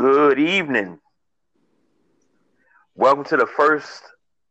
[0.00, 0.98] Good evening.
[2.94, 4.00] Welcome to the first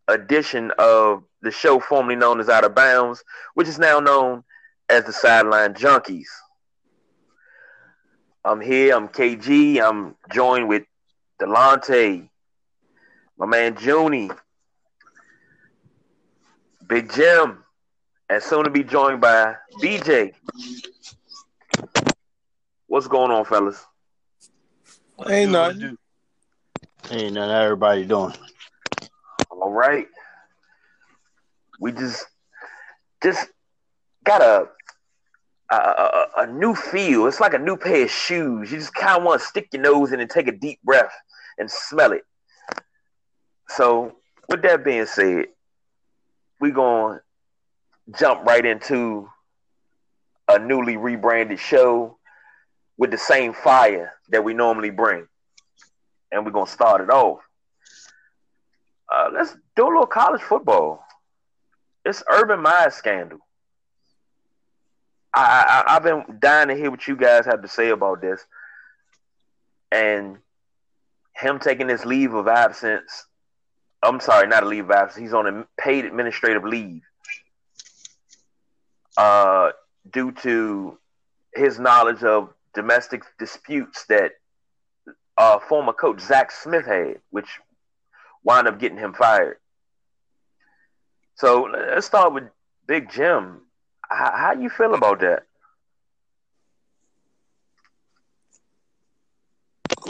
[0.07, 3.23] edition of the show formerly known as Out of Bounds,
[3.55, 4.43] which is now known
[4.89, 6.27] as the Sideline Junkies.
[8.45, 10.83] I'm here, I'm KG, I'm joined with
[11.41, 12.29] Delonte,
[13.35, 14.29] my man Junie,
[16.87, 17.63] Big Jim,
[18.29, 20.31] and soon to be joined by BJ.
[22.85, 23.83] What's going on, fellas?
[25.27, 25.97] Ain't nothing.
[27.11, 28.33] Ain't nothing everybody doing.
[29.49, 30.07] All right.
[31.79, 32.25] We just
[33.21, 33.49] just
[34.23, 34.67] got a
[35.71, 37.27] a, a, a new feel.
[37.27, 38.71] It's like a new pair of shoes.
[38.71, 41.11] You just kind of want to stick your nose in and take a deep breath
[41.57, 42.23] and smell it.
[43.69, 44.15] So,
[44.47, 45.45] with that being said,
[46.59, 49.29] we're going to jump right into
[50.47, 52.17] a newly rebranded show
[52.99, 55.25] with the same fire that we normally bring.
[56.31, 57.39] And we're going to start it off.
[59.11, 61.03] Uh, let's do a little college football.
[62.03, 63.39] It's Urban Meyer scandal.
[65.33, 68.45] I, I I've been dying to hear what you guys have to say about this,
[69.91, 70.37] and
[71.35, 73.25] him taking this leave of absence.
[74.03, 75.21] I'm sorry, not a leave of absence.
[75.21, 77.03] He's on a paid administrative leave,
[79.17, 79.71] uh,
[80.09, 80.97] due to
[81.53, 84.31] his knowledge of domestic disputes that
[85.37, 87.59] uh, former coach Zach Smith had, which
[88.41, 89.57] wound up getting him fired.
[91.35, 92.45] So let's start with
[92.87, 93.63] Big Jim.
[94.09, 95.43] How, how you feel about that?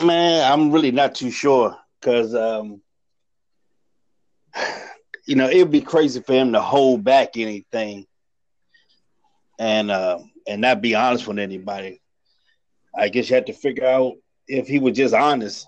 [0.06, 2.84] Man, I'm really not too sure because, um,
[5.26, 8.06] you know, it'd be crazy for him to hold back anything
[9.58, 12.00] and uh, and not be honest with anybody.
[12.96, 14.14] I guess you have to figure out
[14.48, 15.68] if he was just honest,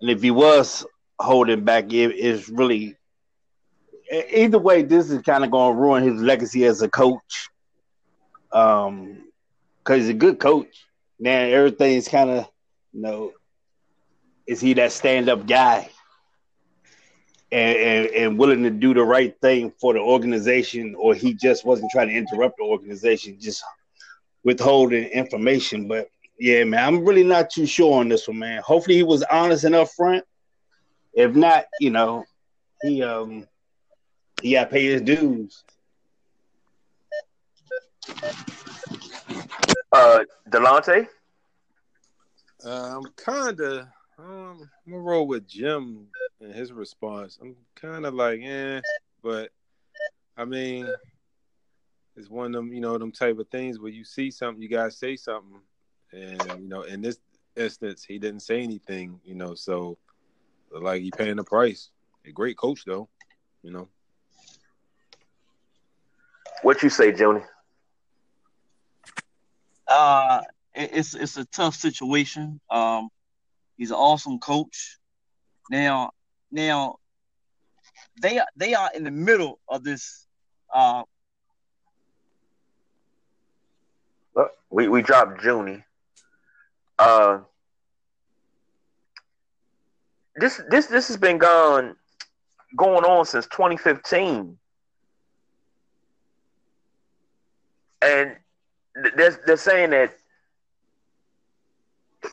[0.00, 0.86] and if he was
[1.18, 2.96] holding back, it is really
[4.32, 4.82] either way.
[4.82, 7.50] This is kind of going to ruin his legacy as a coach,
[8.52, 9.24] um,
[9.78, 10.86] because he's a good coach.
[11.18, 12.48] Now everything's kind of,
[12.92, 13.32] you know,
[14.46, 15.90] is he that stand up guy?
[17.52, 21.64] And, and, and willing to do the right thing for the organization, or he just
[21.64, 23.64] wasn't trying to interrupt the organization, just
[24.44, 25.88] withholding information.
[25.88, 26.10] But
[26.40, 28.62] yeah, man, I'm really not too sure on this one, man.
[28.62, 30.22] Hopefully he was honest and upfront.
[31.12, 32.24] If not, you know,
[32.82, 33.46] he um
[34.40, 35.62] he got to pay his dues.
[39.92, 41.08] Uh, Delonte.
[42.64, 43.92] Um, kinda.
[44.18, 46.06] Um, I'm gonna roll with Jim
[46.40, 47.38] and his response.
[47.42, 48.80] I'm kind of like, eh,
[49.22, 49.50] but
[50.38, 50.88] I mean,
[52.16, 54.70] it's one of them, you know, them type of things where you see something, you
[54.70, 55.60] gotta say something,
[56.12, 57.18] and you know, in this
[57.56, 59.98] instance, he didn't say anything, you know, so
[60.70, 61.90] like he paying the price.
[62.26, 63.08] A great coach though,
[63.62, 63.88] you know.
[66.62, 67.40] What you say, Junie?
[69.88, 70.42] Uh,
[70.74, 72.60] it's it's a tough situation.
[72.70, 73.08] Um,
[73.76, 74.98] he's an awesome coach.
[75.70, 76.10] Now,
[76.52, 76.96] now
[78.20, 80.26] they they are in the middle of this.
[80.72, 81.02] Uh,
[84.70, 85.82] we we dropped Junie.
[87.00, 87.38] Uh,
[90.36, 91.96] this this this has been gone
[92.76, 94.58] going on since 2015,
[98.02, 98.36] and
[99.16, 100.14] they're they're saying that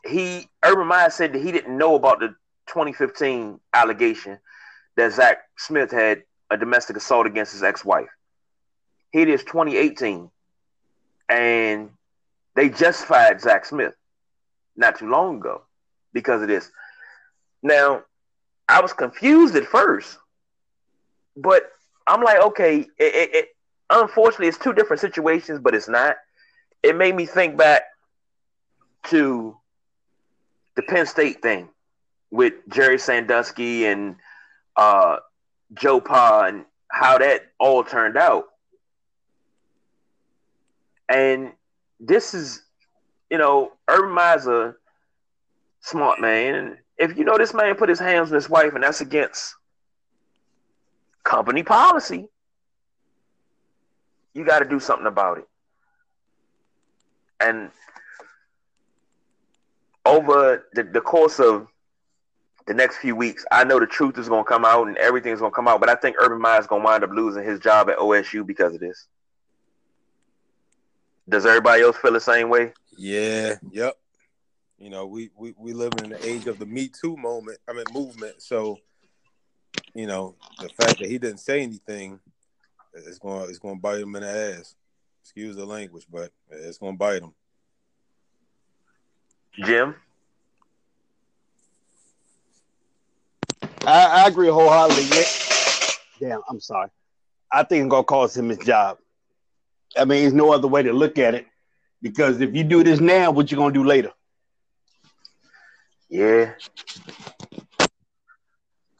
[0.06, 2.28] he Urban Meyer said that he didn't know about the
[2.66, 4.38] 2015 allegation
[4.98, 8.10] that Zach Smith had a domestic assault against his ex-wife.
[9.14, 10.30] It is 2018,
[11.30, 11.88] and
[12.54, 13.94] they justified Zach Smith
[14.78, 15.62] not too long ago
[16.12, 16.70] because of this.
[17.62, 18.04] Now,
[18.68, 20.18] I was confused at first,
[21.36, 21.70] but
[22.06, 23.48] I'm like, okay, it, it, it,
[23.90, 26.16] unfortunately, it's two different situations, but it's not.
[26.82, 27.82] It made me think back
[29.04, 29.56] to
[30.76, 31.68] the Penn State thing
[32.30, 34.16] with Jerry Sandusky and
[34.76, 35.16] uh,
[35.74, 38.44] Joe Pa and how that all turned out.
[41.08, 41.52] And
[41.98, 42.62] this is,
[43.30, 44.74] you know, Urban Meyer's
[45.80, 46.54] smart man.
[46.54, 49.54] And if you know this man put his hands on his wife and that's against
[51.24, 52.28] company policy,
[54.34, 55.48] you got to do something about it.
[57.40, 57.70] And
[60.04, 61.68] over the, the course of
[62.66, 65.40] the next few weeks, I know the truth is going to come out and everything's
[65.40, 67.44] going to come out, but I think Urban Meyer is going to wind up losing
[67.44, 69.06] his job at OSU because of this.
[71.28, 72.72] Does everybody else feel the same way?
[72.98, 73.54] Yeah.
[73.70, 73.94] Yep.
[74.78, 77.58] You know, we we we live in the age of the Me Too moment.
[77.68, 78.42] I mean, movement.
[78.42, 78.78] So,
[79.94, 82.20] you know, the fact that he didn't say anything,
[82.94, 84.74] it's going it's going to bite him in the ass.
[85.22, 87.34] Excuse the language, but it's going to bite him.
[89.64, 89.94] Jim.
[93.86, 95.24] I, I agree wholeheartedly.
[96.20, 96.90] Damn, I'm sorry.
[97.50, 98.98] I think it's gonna cost him his job.
[99.96, 101.46] I mean, there's no other way to look at it.
[102.00, 104.12] Because if you do this now, what you gonna do later?
[106.08, 106.54] Yeah.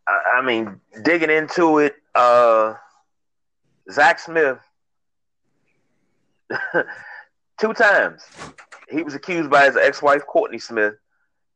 [0.07, 2.75] I, I mean, digging into it, uh
[3.91, 4.59] Zach Smith
[7.59, 8.23] two times.
[8.91, 10.95] He was accused by his ex-wife Courtney Smith,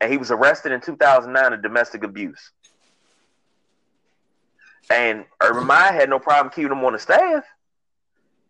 [0.01, 2.51] and he was arrested in 2009 of domestic abuse.
[4.91, 7.45] And Urban Meyer had no problem keeping him on the staff.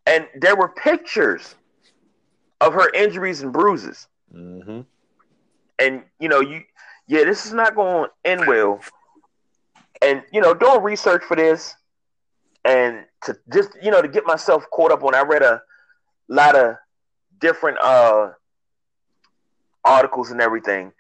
[0.07, 1.55] And there were pictures
[2.63, 4.07] of her injuries and bruises.
[4.35, 4.81] Mm-hmm.
[5.79, 6.63] And you know, you
[7.09, 8.81] yeah, this is not going to end well.
[10.01, 11.75] And you know, doing research for this,
[12.65, 15.61] and to just you know to get myself caught up on, I read a
[16.29, 16.77] lot of
[17.41, 18.31] different uh
[19.85, 20.93] articles and everything,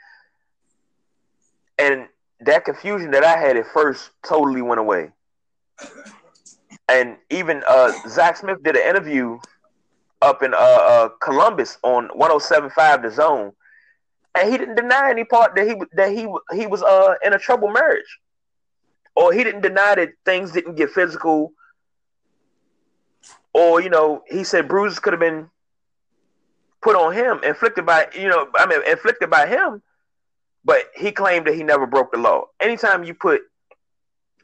[1.78, 2.08] and
[2.40, 5.10] that confusion that I had at first totally went away
[6.88, 9.38] and even uh, Zach Smith did an interview
[10.22, 13.52] up in uh, uh, Columbus on 107.5 The Zone,
[14.34, 16.26] and he didn't deny any part that he that he
[16.56, 18.18] he was uh, in a troubled marriage,
[19.14, 21.52] or he didn't deny that things didn't get physical,
[23.52, 25.50] or you know he said bruises could have been
[26.80, 29.82] put on him, inflicted by you know I mean inflicted by him,
[30.64, 32.44] but he claimed that he never broke the law.
[32.60, 33.42] Anytime you put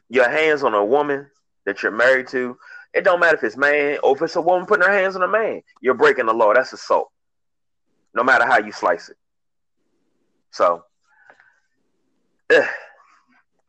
[0.09, 1.27] your hands on a woman
[1.65, 2.57] that you're married to,
[2.93, 5.23] it don't matter if it's man or if it's a woman putting her hands on
[5.23, 5.61] a man.
[5.81, 6.53] You're breaking the law.
[6.53, 7.11] That's assault.
[8.13, 9.17] No matter how you slice it.
[10.51, 10.83] So,
[12.51, 12.65] ugh.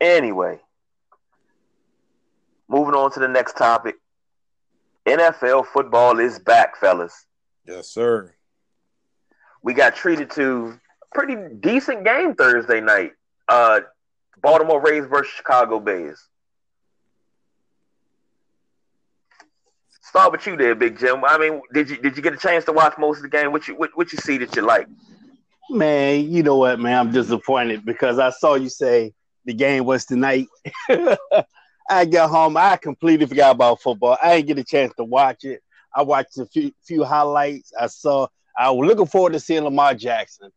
[0.01, 0.59] anyway,
[2.69, 3.97] moving on to the next topic.
[5.07, 7.27] NFL football is back, fellas.
[7.67, 8.35] Yes, sir.
[9.63, 13.13] We got treated to a pretty decent game Thursday night.
[13.47, 13.81] Uh,
[14.43, 16.30] Baltimore Ravens versus Chicago Bears.
[20.11, 21.25] Start with you there, Big Jim.
[21.25, 23.53] I mean, did you did you get a chance to watch most of the game?
[23.53, 24.89] What you what, what you see that you like?
[25.71, 26.99] Man, you know what, man?
[26.99, 29.15] I'm disappointed because I saw you say
[29.45, 30.49] the game was tonight.
[31.89, 34.19] I got home, I completely forgot about football.
[34.21, 35.62] I didn't get a chance to watch it.
[35.95, 37.73] I watched a few, few highlights.
[37.79, 38.27] I saw.
[38.59, 40.51] I was looking forward to seeing Lamar Jackson.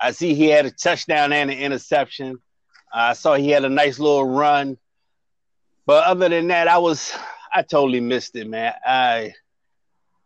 [0.00, 2.38] I see he had a touchdown and an interception.
[2.90, 4.78] I saw he had a nice little run.
[5.84, 7.14] But other than that, I was
[7.54, 8.74] I totally missed it, man.
[8.84, 9.32] I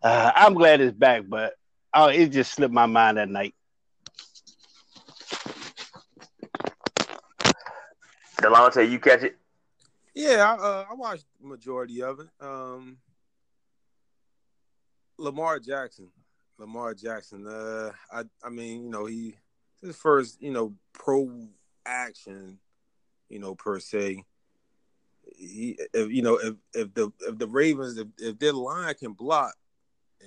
[0.02, 1.52] uh, I'm glad it's back, but
[1.92, 3.54] oh, it just slipped my mind that night.
[8.40, 9.36] Delonte, you catch it?
[10.14, 12.28] Yeah, I, uh, I watched the majority of it.
[12.40, 12.96] Um,
[15.18, 16.08] Lamar Jackson,
[16.56, 17.46] Lamar Jackson.
[17.46, 19.34] Uh, I I mean, you know, he
[19.82, 21.30] his first, you know, pro
[21.84, 22.58] action,
[23.28, 24.24] you know, per se
[25.38, 29.12] he, if, you know, if if the if the Ravens, if, if their line can
[29.12, 29.54] block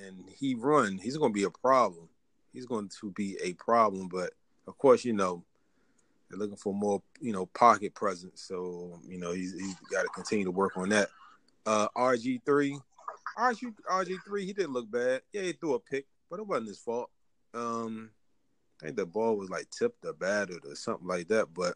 [0.06, 2.08] and he run, he's going to be a problem.
[2.54, 4.08] He's going to be a problem.
[4.08, 4.32] But
[4.68, 5.44] of course, you know,
[6.30, 8.42] they're looking for more, you know, pocket presence.
[8.42, 11.10] So you know, he's he's got to continue to work on that.
[11.66, 12.80] Uh, RG three,
[13.38, 15.22] RG RG three, he didn't look bad.
[15.34, 17.10] Yeah, he threw a pick, but it wasn't his fault.
[17.54, 18.12] Um,
[18.82, 21.54] I think the ball was like tipped or battered or something like that.
[21.54, 21.76] But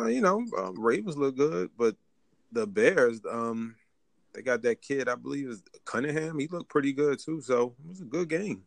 [0.00, 1.96] uh, you know, um, Ravens look good, but
[2.52, 3.74] the Bears, um,
[4.32, 6.38] they got that kid, I believe is Cunningham.
[6.38, 8.62] He looked pretty good too, so it was a good game.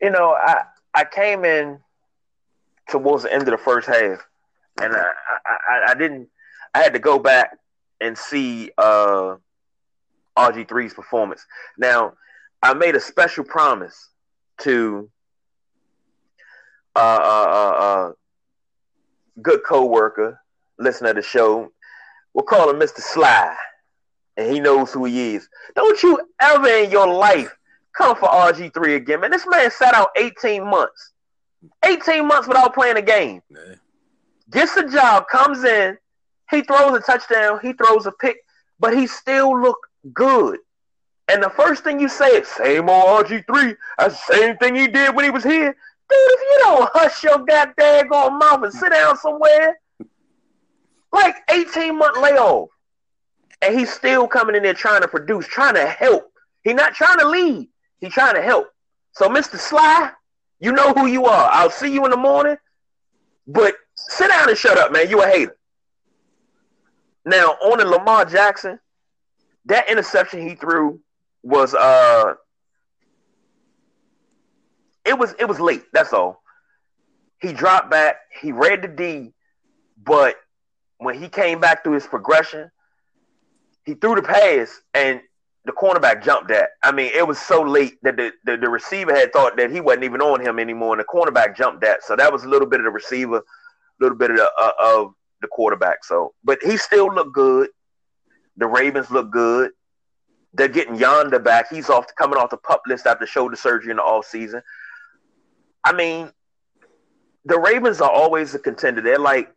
[0.00, 0.64] You know, I
[0.94, 1.78] I came in
[2.90, 4.18] towards the end of the first half,
[4.80, 5.08] and I
[5.46, 6.28] I, I didn't.
[6.74, 7.56] I had to go back
[8.00, 9.36] and see uh,
[10.36, 11.46] RG3's performance.
[11.78, 12.14] Now,
[12.62, 14.10] I made a special promise
[14.58, 15.08] to
[16.96, 18.12] uh, uh, uh, uh
[19.42, 20.40] good co-worker,
[20.78, 21.72] listener to the show.
[22.32, 22.98] We'll call him Mr.
[22.98, 23.54] Sly,
[24.36, 25.48] and he knows who he is.
[25.74, 27.54] Don't you ever in your life
[27.96, 29.30] come for RG3 again, man.
[29.30, 31.12] This man sat out 18 months.
[31.84, 33.40] 18 months without playing a game.
[33.50, 33.80] Man.
[34.50, 35.96] Gets a job, comes in,
[36.50, 38.36] he throws a touchdown, he throws a pick,
[38.78, 40.58] but he still looked good.
[41.28, 43.76] And the first thing you say is, same old RG3.
[43.98, 45.74] That's the same thing he did when he was here.
[46.10, 49.78] Dude, if you don't hush your goddamn mouth and sit down somewhere,
[51.12, 52.68] like 18 month layoff,
[53.62, 56.30] and he's still coming in there trying to produce, trying to help.
[56.62, 57.68] He's not trying to lead.
[57.98, 58.68] He's trying to help.
[59.12, 59.58] So, Mr.
[59.58, 60.10] Sly,
[60.60, 61.50] You know who you are.
[61.52, 62.56] I'll see you in the morning,
[63.46, 65.08] but sit down and shut up, man.
[65.08, 65.56] You a hater.
[67.24, 68.78] Now, on the Lamar Jackson,
[69.66, 71.00] that interception he threw
[71.42, 72.34] was uh
[75.04, 76.42] it was it was late, that's all.
[77.40, 79.32] He dropped back, he read the D,
[80.02, 80.36] but
[80.98, 82.70] when he came back through his progression,
[83.84, 85.20] he threw the pass and
[85.64, 86.70] the cornerback jumped that.
[86.82, 89.80] I mean, it was so late that the, the, the, receiver had thought that he
[89.80, 92.02] wasn't even on him anymore, and the cornerback jumped that.
[92.02, 93.42] So that was a little bit of the receiver, a
[93.98, 96.04] little bit of the, uh, of the quarterback.
[96.04, 97.70] So, but he still looked good.
[98.56, 99.70] The Ravens look good.
[100.52, 101.70] They're getting Yanda back.
[101.70, 104.62] He's off coming off the pup list after shoulder surgery in the off season.
[105.84, 106.30] I mean,
[107.44, 109.02] the Ravens are always a contender.
[109.02, 109.52] They're like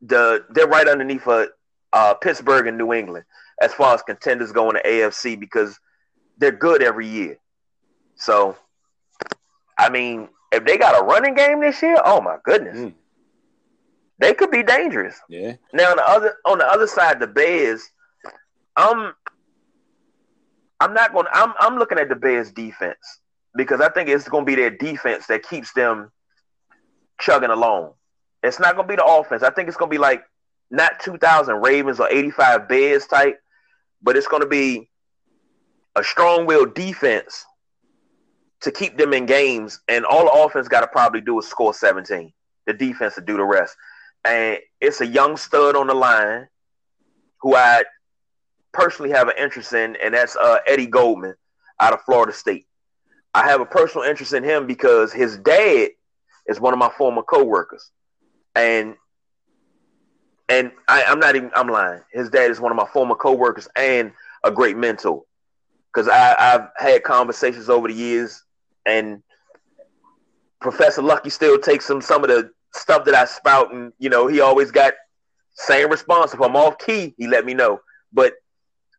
[0.00, 3.24] the they're right underneath uh, Pittsburgh and New England
[3.60, 5.78] as far as contenders going to AFC because
[6.38, 7.38] they're good every year.
[8.14, 8.56] So,
[9.78, 12.94] I mean, if they got a running game this year, oh my goodness, mm.
[14.18, 15.16] they could be dangerous.
[15.28, 15.56] Yeah.
[15.72, 17.82] Now on the other on the other side, the Bears,
[18.76, 19.12] I'm
[20.80, 21.26] I'm not going.
[21.32, 23.20] I'm I'm looking at the Bears defense
[23.54, 26.10] because I think it's going to be their defense that keeps them
[27.20, 27.92] chugging along.
[28.42, 29.42] It's not going to be the offense.
[29.42, 30.22] I think it's going to be like
[30.70, 33.40] not 2000 Ravens or 85 Bears type,
[34.02, 34.90] but it's going to be
[35.96, 37.44] a strong willed defense
[38.60, 39.80] to keep them in games.
[39.88, 42.32] And all the offense got to probably do is score 17.
[42.66, 43.76] The defense to do the rest.
[44.24, 46.48] And it's a young stud on the line
[47.40, 47.84] who I
[48.72, 51.34] personally have an interest in, and that's uh, Eddie Goldman
[51.80, 52.67] out of Florida State.
[53.34, 55.90] I have a personal interest in him because his dad
[56.46, 57.90] is one of my former coworkers,
[58.54, 58.96] and
[60.48, 62.00] and I, am not even I'm lying.
[62.12, 64.12] His dad is one of my former coworkers and
[64.44, 65.24] a great mentor.
[65.92, 68.42] Because I've had conversations over the years,
[68.86, 69.22] and
[70.60, 74.26] Professor Lucky still takes some some of the stuff that I spout, and you know
[74.26, 74.94] he always got
[75.54, 76.34] same response.
[76.34, 77.80] If I'm off key, he let me know.
[78.12, 78.34] But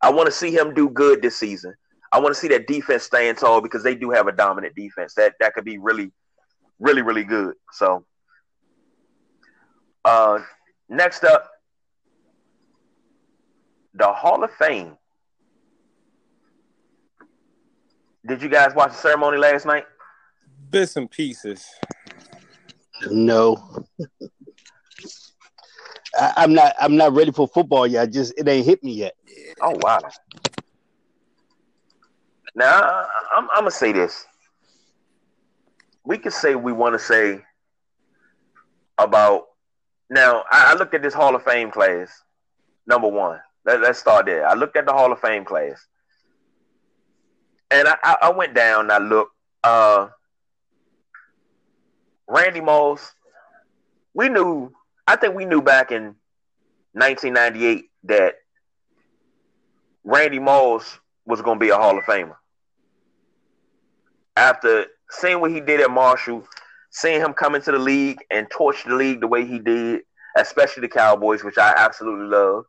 [0.02, 1.74] I want to see him do good this season.
[2.12, 5.14] I want to see that defense stand tall because they do have a dominant defense.
[5.16, 6.12] That that could be really,
[6.80, 7.56] really, really good.
[7.72, 8.06] So,
[10.06, 10.40] uh,
[10.90, 11.52] Next up,
[13.94, 14.98] the Hall of Fame.
[18.26, 19.86] Did you guys watch the ceremony last night?
[20.72, 21.64] Bits and pieces.
[23.10, 23.86] No.
[26.20, 26.74] I, am not.
[26.80, 28.12] I'm not ready for football yet.
[28.12, 29.14] Just it ain't hit me yet.
[29.62, 30.00] Oh wow.
[32.56, 34.26] Now I'm, I'm gonna say this.
[36.04, 37.44] We can say we want to say
[38.98, 39.46] about
[40.10, 42.24] now, I, I looked at this Hall of Fame class.
[42.88, 44.48] Number one, Let, us start there.
[44.48, 45.86] I looked at the Hall of Fame class,
[47.70, 48.86] and I, I, I went down.
[48.86, 49.34] And I looked.
[49.64, 50.08] Uh,
[52.28, 53.14] Randy Moss.
[54.14, 54.74] We knew.
[55.06, 56.16] I think we knew back in
[56.94, 58.36] 1998 that
[60.04, 62.36] Randy Moss was going to be a Hall of Famer.
[64.36, 66.48] After seeing what he did at Marshall,
[66.92, 70.02] seeing him come into the league and torch the league the way he did,
[70.38, 72.66] especially the Cowboys, which I absolutely love.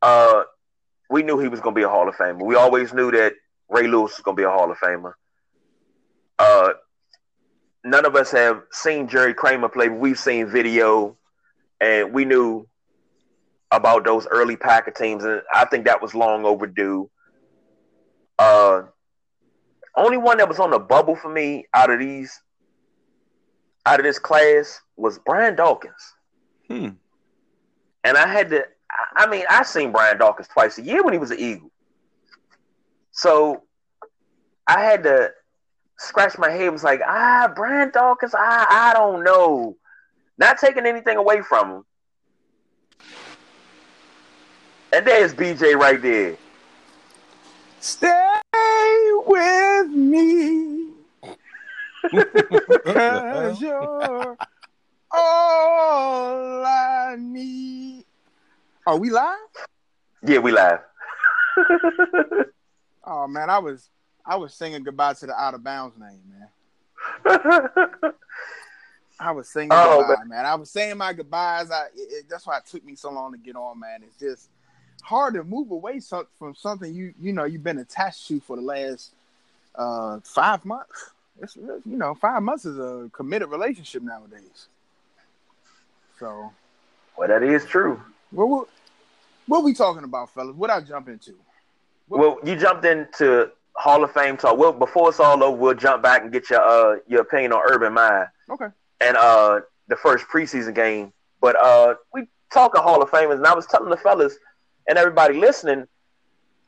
[0.00, 0.44] Uh,
[1.10, 2.44] we knew he was going to be a Hall of Famer.
[2.44, 3.34] We always knew that
[3.68, 5.14] Ray Lewis was going to be a Hall of Famer.
[6.38, 6.72] Uh,
[7.84, 9.88] none of us have seen Jerry Kramer play.
[9.88, 11.16] But we've seen video,
[11.80, 12.66] and we knew
[13.70, 17.10] about those early Packer teams, and I think that was long overdue.
[18.38, 18.82] Uh,
[19.96, 22.40] only one that was on the bubble for me out of these
[23.86, 26.14] out of this class was Brian Dawkins.
[26.68, 26.88] Hmm.
[28.02, 28.64] And I had to,
[29.16, 31.70] I mean, I seen Brian Dawkins twice a year when he was an Eagle.
[33.12, 33.62] So
[34.66, 35.32] I had to
[35.98, 36.72] scratch my head.
[36.72, 39.76] Was like, ah, Brian Dawkins, I, I don't know.
[40.38, 41.84] Not taking anything away from him.
[44.92, 46.36] And there's BJ right there.
[47.84, 48.30] Stay
[49.26, 50.88] with me.
[52.82, 54.38] Cause you're
[55.10, 58.06] all I need.
[58.86, 59.36] Are we live?
[60.22, 60.80] Yeah, we live.
[63.04, 63.90] oh man, I was
[64.24, 66.48] I was singing goodbye to the out of bounds name, man.
[69.20, 70.28] I was singing oh, goodbye, man.
[70.28, 70.46] man.
[70.46, 71.70] I was saying my goodbyes.
[71.70, 74.00] I it, it, that's why it took me so long to get on, man.
[74.02, 74.48] It's just
[75.04, 78.56] hard to move away so, from something you you know you've been attached to for
[78.56, 79.12] the last
[79.74, 84.68] uh, five months it's you know five months is a committed relationship nowadays.
[86.18, 86.52] So,
[87.16, 88.00] well, that is true.
[88.32, 88.68] Well, what,
[89.46, 90.54] what we talking about, fellas?
[90.54, 91.34] What I jump into?
[92.08, 94.56] What, well, you jumped into Hall of Fame talk.
[94.56, 97.62] Well, before it's all over, we'll jump back and get your uh your opinion on
[97.68, 98.32] Urban Meyer.
[98.48, 98.68] Okay.
[99.00, 101.12] And uh the first preseason game.
[101.40, 104.38] But uh we talking Hall of Famers, and I was telling the fellas
[104.88, 105.86] and everybody listening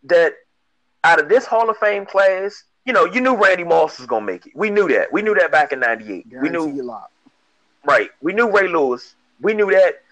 [0.05, 0.35] that
[1.05, 4.25] out of this Hall of Fame class, you know, you knew Randy Moss was gonna
[4.25, 4.53] make it.
[4.55, 5.13] We knew that.
[5.13, 6.27] We knew that back in '98.
[6.41, 7.03] We knew,
[7.85, 8.11] right?
[8.21, 9.15] We knew Ray Lewis.
[9.41, 10.03] We knew that.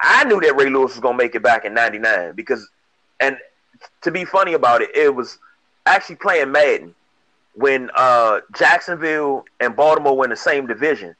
[0.00, 2.68] I knew that Ray Lewis was gonna make it back in '99 because,
[3.20, 3.36] and
[4.02, 5.38] to be funny about it, it was
[5.86, 6.94] actually playing Madden
[7.54, 11.14] when uh, Jacksonville and Baltimore were in the same division.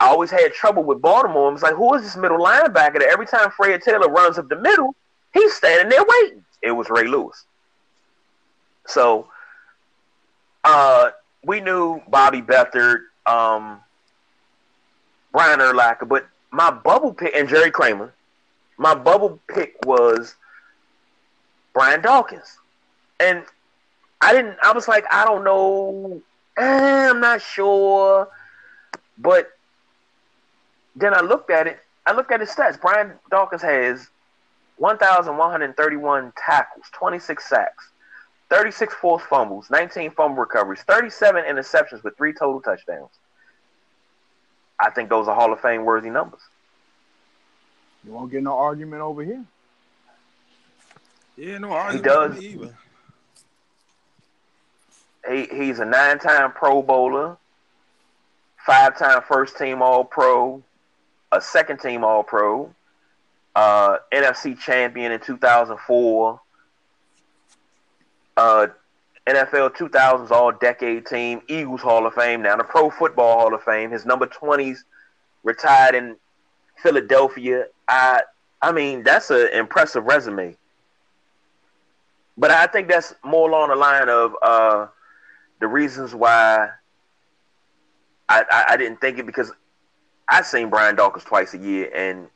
[0.00, 1.50] I always had trouble with Baltimore.
[1.50, 4.48] I was like, who is this middle linebacker that every time Fred Taylor runs up
[4.48, 4.96] the middle,
[5.32, 6.44] he's standing there waiting?
[6.62, 7.44] It was Ray Lewis.
[8.86, 9.28] So
[10.64, 11.10] uh,
[11.44, 13.80] we knew Bobby Beathard, um,
[15.32, 18.12] Brian Urlacher, but my bubble pick and Jerry Kramer,
[18.76, 20.34] my bubble pick was
[21.72, 22.58] Brian Dawkins.
[23.20, 23.44] And
[24.20, 26.22] I didn't I was like, I don't know.
[26.56, 28.28] Eh, I'm not sure.
[29.18, 29.50] But
[30.96, 31.78] then I looked at it.
[32.06, 32.80] I looked at his stats.
[32.80, 34.08] Brian Dawkins has
[34.80, 37.90] 1,131 tackles, 26 sacks,
[38.48, 43.10] 36 forced fumbles, 19 fumble recoveries, 37 interceptions with three total touchdowns.
[44.80, 46.40] I think those are Hall of Fame worthy numbers.
[48.06, 49.44] You won't get no argument over here.
[51.36, 52.06] Yeah, no argument.
[52.06, 52.42] He does.
[52.42, 52.74] Either.
[55.28, 57.36] He, he's a nine time Pro Bowler,
[58.64, 60.62] five time first team All Pro,
[61.30, 62.74] a second team All Pro,
[63.54, 66.40] uh, NFC champion in 2004,
[68.36, 68.66] uh,
[69.26, 73.62] NFL 2000s All Decade Team, Eagles Hall of Fame, now the Pro Football Hall of
[73.62, 73.90] Fame.
[73.90, 74.78] His number 20s
[75.42, 76.16] retired in
[76.82, 77.66] Philadelphia.
[77.88, 78.22] I
[78.62, 80.56] I mean, that's an impressive resume.
[82.36, 84.86] But I think that's more along the line of uh,
[85.60, 86.70] the reasons why
[88.28, 89.52] I, I, I didn't think it because
[90.28, 92.28] I seen Brian Dawkins twice a year, and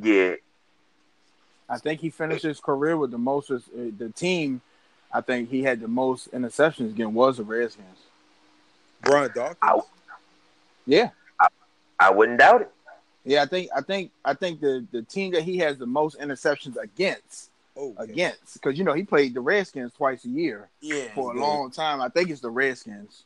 [0.00, 0.34] yeah,
[1.68, 3.50] I think he finished his career with the most.
[3.50, 4.60] Uh, the team,
[5.12, 7.98] I think he had the most interceptions again was the Redskins.
[9.02, 9.58] Brian Dawkins.
[9.62, 9.80] I,
[10.86, 11.10] Yeah,
[11.98, 12.70] I wouldn't doubt it.
[13.24, 13.42] yeah.
[13.42, 16.76] I think I think I think the the team that he has the most interceptions
[16.76, 18.12] against oh, okay.
[18.12, 21.08] against because you know he played the Redskins twice a year Yeah.
[21.14, 21.40] for a yeah.
[21.42, 22.00] long time.
[22.00, 23.24] I think it's the Redskins.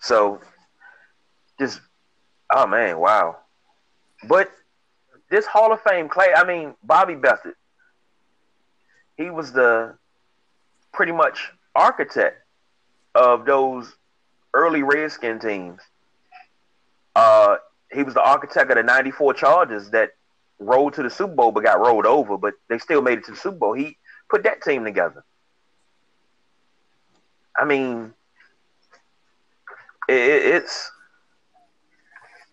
[0.00, 0.40] So,
[1.58, 1.80] just
[2.50, 3.38] oh man, wow.
[4.28, 4.50] But
[5.30, 7.54] this Hall of Fame clay, I mean, Bobby Beathard,
[9.16, 9.96] he was the
[10.92, 12.42] pretty much architect
[13.14, 13.94] of those
[14.54, 15.80] early Redskin teams.
[17.14, 17.56] Uh,
[17.92, 20.10] he was the architect of the '94 Chargers that
[20.58, 23.32] rolled to the Super Bowl, but got rolled over, but they still made it to
[23.32, 23.72] the Super Bowl.
[23.72, 23.96] He
[24.28, 25.24] put that team together.
[27.58, 28.12] I mean,
[30.08, 30.90] it, it's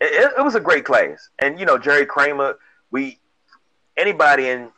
[0.04, 2.58] it, it was a great class, and you know Jerry Kramer.
[2.90, 3.18] We
[3.96, 4.70] anybody in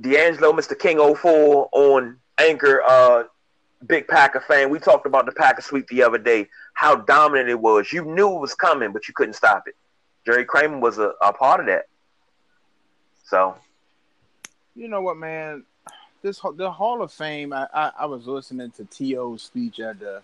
[0.00, 0.78] D'Angelo, Mr.
[0.78, 3.24] King 04 on Anchor, uh,
[3.86, 4.70] big Packer fan.
[4.70, 6.48] We talked about the Packer sweep the other day.
[6.74, 7.92] How dominant it was.
[7.92, 9.76] You knew it was coming, but you couldn't stop it.
[10.26, 11.86] Jerry Kramer was a, a part of that.
[13.24, 13.56] So
[14.74, 15.64] You know what, man?
[16.22, 17.52] This the Hall of Fame.
[17.52, 20.22] I, I, I was listening to T.O.'s speech at the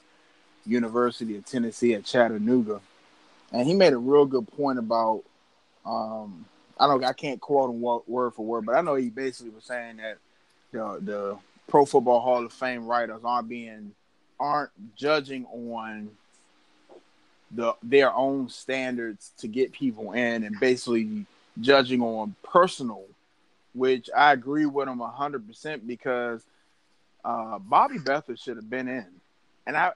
[0.66, 2.80] University of Tennessee at Chattanooga,
[3.52, 5.22] and he made a real good point about.
[5.84, 6.44] Um,
[6.78, 7.04] I don't.
[7.04, 10.18] I can't quote him word for word, but I know he basically was saying that
[10.72, 13.92] the the Pro Football Hall of Fame writers aren't being
[14.38, 16.10] aren't judging on
[17.50, 21.26] the their own standards to get people in, and basically
[21.60, 23.04] judging on personal
[23.74, 26.44] which I agree with him hundred percent because
[27.24, 29.06] uh, Bobby Beathard should have been in,
[29.66, 29.92] and I, I,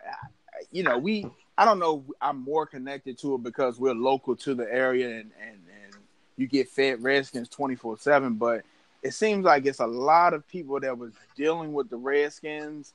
[0.70, 4.54] you know, we I don't know I'm more connected to it because we're local to
[4.54, 5.96] the area and and, and
[6.36, 8.62] you get fed Redskins twenty four seven, but
[9.02, 12.92] it seems like it's a lot of people that was dealing with the Redskins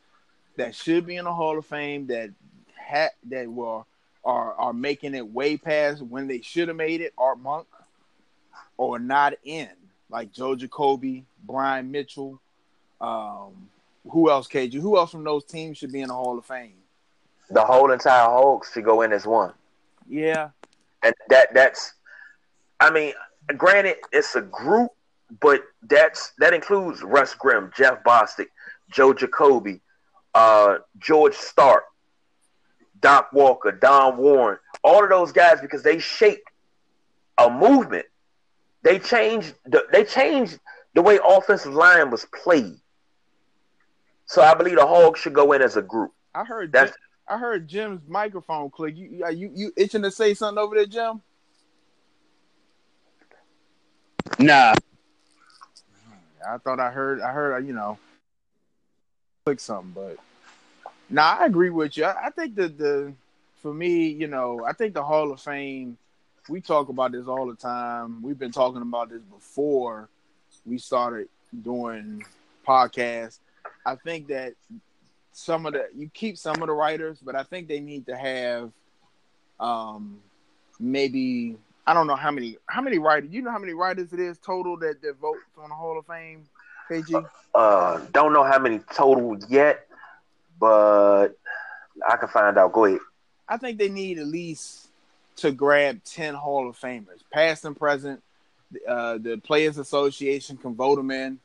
[0.56, 2.32] that should be in the Hall of Fame that
[2.76, 3.84] had that were
[4.24, 7.14] are are making it way past when they should have made it.
[7.18, 7.68] Art Monk
[8.78, 9.70] or not in
[10.10, 12.40] like Joe Jacoby, Brian Mitchell.
[13.00, 13.70] Um,
[14.10, 14.74] who else, KG?
[14.74, 16.74] Who else from those teams should be in the Hall of Fame?
[17.50, 19.54] The whole entire Hogs should go in as one.
[20.10, 20.50] Yeah,
[21.04, 21.94] and that that's
[22.80, 23.14] I mean,
[23.56, 24.92] granted, it's a group,
[25.40, 28.48] but that's that includes Russ Grimm, Jeff Bostic,
[28.90, 29.82] Joe Jacoby,
[30.34, 31.82] uh, George Starke,
[33.02, 36.50] Doc Walker, Don Warren, all of those guys because they shaped
[37.38, 38.06] a movement.
[38.84, 40.60] They changed the, they changed
[40.94, 42.78] the way offensive line was played.
[44.26, 46.12] So I believe the Hogs should go in as a group.
[46.36, 46.96] I heard That's
[47.28, 48.96] I heard Jim's microphone click.
[48.96, 51.22] You you you, you itching to say something over there, Jim?
[54.40, 54.76] Nah,
[56.48, 57.98] I thought I heard I heard you know
[59.46, 60.18] click something, but
[61.10, 62.06] nah, I agree with you.
[62.06, 63.14] I, I think that the
[63.62, 65.98] for me, you know, I think the Hall of Fame.
[66.50, 68.22] We talk about this all the time.
[68.22, 70.08] We've been talking about this before
[70.66, 71.28] we started
[71.62, 72.24] doing
[72.66, 73.40] podcasts.
[73.86, 74.54] I think that
[75.38, 78.18] some of the you keep some of the writers, but I think they need to
[78.18, 78.72] have
[79.60, 80.18] um
[80.80, 84.20] maybe I don't know how many how many writers you know how many writers it
[84.20, 86.48] is total that, that vote on the Hall of Fame,
[86.90, 87.24] KG?
[87.54, 89.86] Uh, don't know how many total yet,
[90.60, 91.30] but
[92.08, 92.74] I can find out.
[92.74, 93.00] Go ahead.
[93.48, 94.88] I think they need at least
[95.38, 98.24] to grab ten Hall of Famers, past and present.
[98.88, 101.40] Uh, the Players Association can vote them in,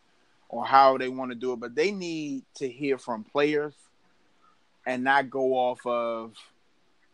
[0.53, 3.73] or how they want to do it, but they need to hear from players
[4.87, 6.35] and not go off of,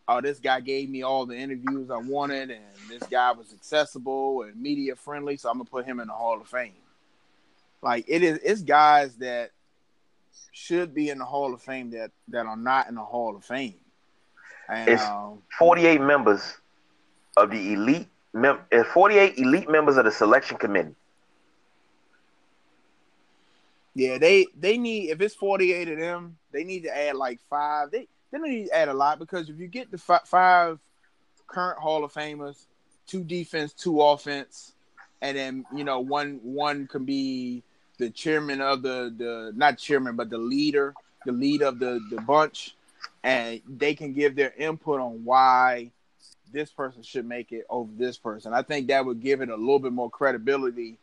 [0.09, 4.43] oh, this guy gave me all the interviews I wanted, and this guy was accessible
[4.43, 6.73] and media friendly, so I'm gonna put him in the Hall of Fame.
[7.81, 9.53] Like it is, it's guys that
[10.51, 13.45] should be in the Hall of Fame that that are not in the Hall of
[13.45, 13.79] Fame.
[14.69, 16.57] And It's- um, 48 members
[17.37, 20.97] of the elite, mem- uh, 48 elite members of the selection committee.
[23.99, 27.41] Yeah, they they need if it's forty eight of them, they need to add like
[27.51, 27.91] five.
[27.91, 30.79] They they don't need to add a lot because if you get the fi- five
[31.49, 32.67] current Hall of Famers,
[33.09, 34.75] two defense, two offense,
[35.21, 37.65] and then you know one one can be
[37.99, 40.95] the chairman of the the not chairman but the leader,
[41.27, 42.77] the lead of the the bunch,
[43.25, 45.91] and they can give their input on why
[46.53, 48.55] this person should make it over this person.
[48.55, 50.99] I think that would give it a little bit more credibility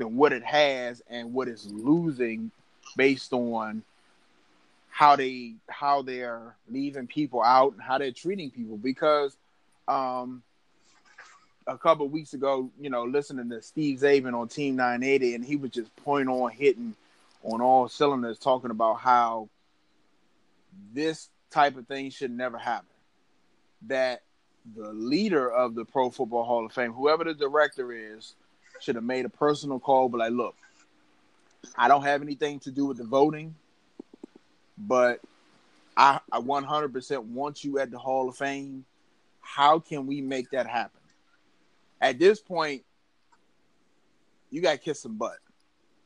[0.00, 2.50] than what it has and what it's losing
[2.96, 3.82] based on
[4.88, 9.36] how they how they're leaving people out and how they're treating people because
[9.88, 10.42] um
[11.66, 15.56] a couple weeks ago, you know, listening to Steve Czaban on Team 980 and he
[15.56, 16.96] was just point on hitting
[17.44, 19.48] on all cylinders talking about how
[20.94, 22.86] this type of thing should never happen.
[23.86, 24.22] That
[24.74, 28.34] the leader of the Pro Football Hall of Fame, whoever the director is,
[28.80, 30.56] should have made a personal call, but like, look,
[31.76, 33.54] I don't have anything to do with the voting,
[34.78, 35.20] but
[35.96, 38.84] I, I 100% want you at the Hall of Fame.
[39.40, 41.00] How can we make that happen?
[42.00, 42.82] At this point,
[44.50, 45.36] you got to kiss some butt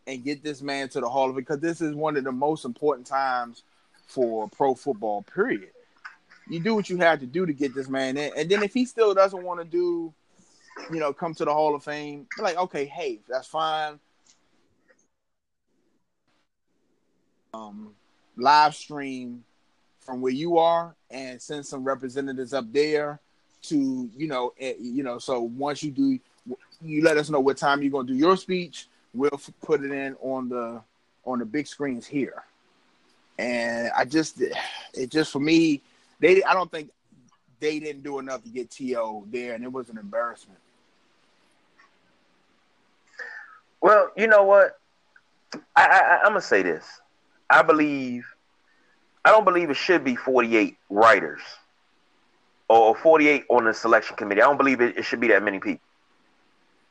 [0.06, 2.32] and get this man to the Hall of Fame because this is one of the
[2.32, 3.62] most important times
[4.06, 5.70] for pro football, period.
[6.48, 8.30] You do what you have to do to get this man in.
[8.36, 10.12] And then if he still doesn't want to do
[10.92, 12.26] you know, come to the Hall of Fame.
[12.38, 13.98] Like, okay, hey, that's fine.
[17.52, 17.94] Um,
[18.36, 19.44] live stream
[20.00, 23.20] from where you are and send some representatives up there
[23.62, 25.18] to, you know, eh, you know.
[25.18, 26.18] So once you do,
[26.82, 28.88] you let us know what time you're gonna do your speech.
[29.14, 30.82] We'll put it in on the
[31.24, 32.42] on the big screens here.
[33.38, 34.42] And I just,
[34.92, 35.80] it just for me,
[36.20, 36.42] they.
[36.42, 36.90] I don't think
[37.64, 40.58] they didn't do enough to get To there, and it was an embarrassment.
[43.80, 44.78] Well, you know what?
[45.74, 46.84] I, I, I'm gonna say this.
[47.48, 48.26] I believe.
[49.24, 51.40] I don't believe it should be 48 writers
[52.68, 54.42] or 48 on the selection committee.
[54.42, 55.80] I don't believe it, it should be that many people.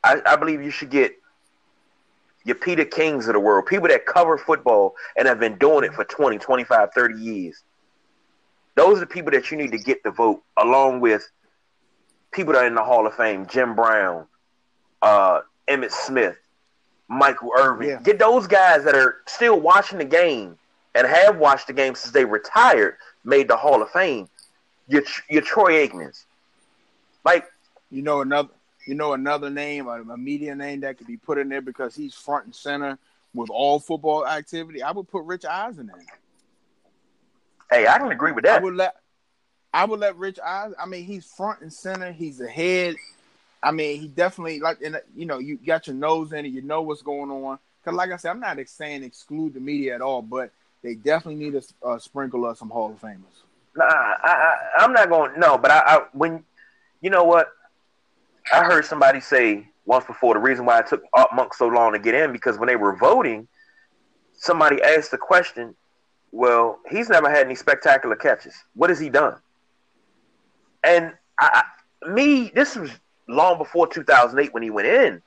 [0.04, 1.14] I, I believe you should get
[2.46, 5.94] your Peter Kings of the world, people that cover football and have been doing it
[5.94, 7.64] for 20, 25, 30 years.
[8.76, 11.30] Those are the people that you need to get the vote, along with
[12.32, 14.26] people that are in the Hall of Fame, Jim Brown,
[15.02, 16.38] uh, Emmitt Smith,
[17.08, 17.90] Michael Irvin.
[17.90, 18.02] Yeah.
[18.02, 20.58] Get those guys that are still watching the game
[20.96, 24.28] and have watched the game since they retired, made the Hall of Fame.
[24.88, 26.26] Your your Troy Aikmans,
[27.24, 27.46] like
[27.90, 28.50] You know another
[28.86, 31.96] you know another name, a, a media name that could be put in there because
[31.96, 32.98] he's front and center
[33.34, 34.84] with all football activity.
[34.84, 36.06] I would put Rich Eisen in.
[37.74, 38.62] Hey, I can agree with that.
[38.62, 38.96] I would let
[39.74, 40.76] I would let Rich Eisen.
[40.80, 42.12] I mean, he's front and center.
[42.12, 42.96] He's ahead.
[43.62, 46.50] I mean, he definitely like and you know you got your nose in it.
[46.50, 47.60] You know what's going on.
[47.82, 50.52] Because like I said, I'm not saying exclude the media at all, but
[50.84, 53.44] they definitely need to uh, sprinkle us some Hall of Famers.
[53.76, 55.40] Nah, I, I, I'm not going.
[55.40, 56.44] No, but I, I, when
[57.02, 57.50] you know what,
[58.54, 61.94] I heard somebody say once before the reason why it took Art Monk so long
[61.94, 63.48] to get in because when they were voting,
[64.34, 65.76] somebody asked the question.
[66.34, 68.56] Well, he's never had any spectacular catches.
[68.74, 69.36] What has he done?
[70.84, 71.64] And I,
[72.02, 72.90] I, me, this was
[73.30, 75.22] long before 2008 when he went in,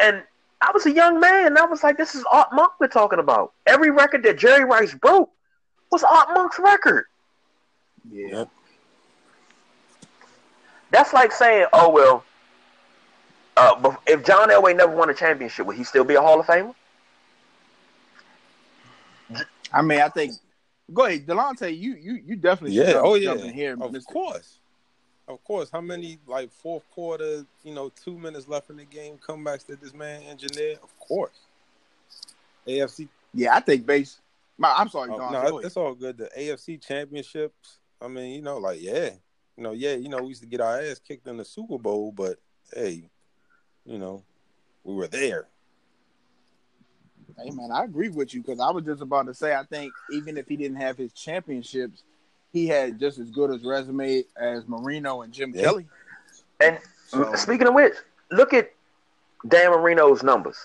[0.00, 0.22] and
[0.62, 1.46] I was a young man.
[1.46, 3.52] And I was like, this is Art Monk we're talking about.
[3.66, 5.30] Every record that Jerry Rice broke
[5.90, 7.04] was Art Monk's record.
[8.10, 8.46] Yeah.
[10.90, 12.24] That's like saying, oh well,
[13.58, 16.46] uh, if John Elway never won a championship, would he still be a Hall of
[16.46, 16.74] Famer?
[19.72, 20.32] I mean, I think.
[20.92, 21.76] Go ahead, Delonte.
[21.76, 22.84] You you you definitely Yeah.
[22.84, 23.24] Oh, jump- Oh yeah.
[23.34, 24.04] jump in here, of Mr.
[24.06, 24.58] course.
[25.28, 25.70] Of course.
[25.70, 29.80] How many like fourth quarter, you know, two minutes left in the game comebacks did
[29.80, 30.76] this man engineer?
[30.82, 31.38] Of course.
[32.66, 33.08] AFC.
[33.32, 34.20] Yeah, I think base.
[34.58, 35.32] My, I'm sorry, Oh, Don.
[35.32, 35.64] no, Go it's, ahead.
[35.66, 36.18] it's all good.
[36.18, 37.78] The AFC championships.
[38.00, 39.10] I mean, you know, like yeah,
[39.56, 41.78] you know, yeah, you know, we used to get our ass kicked in the Super
[41.78, 42.38] Bowl, but
[42.74, 43.04] hey,
[43.86, 44.22] you know,
[44.84, 45.46] we were there.
[47.38, 49.92] Hey man, I agree with you because I was just about to say I think
[50.10, 52.02] even if he didn't have his championships,
[52.52, 55.62] he had just as good as resume as Marino and Jim Yeah.
[55.62, 55.86] Kelly.
[56.60, 57.94] And So, speaking of which,
[58.30, 58.72] look at
[59.48, 60.56] Dan Marino's numbers.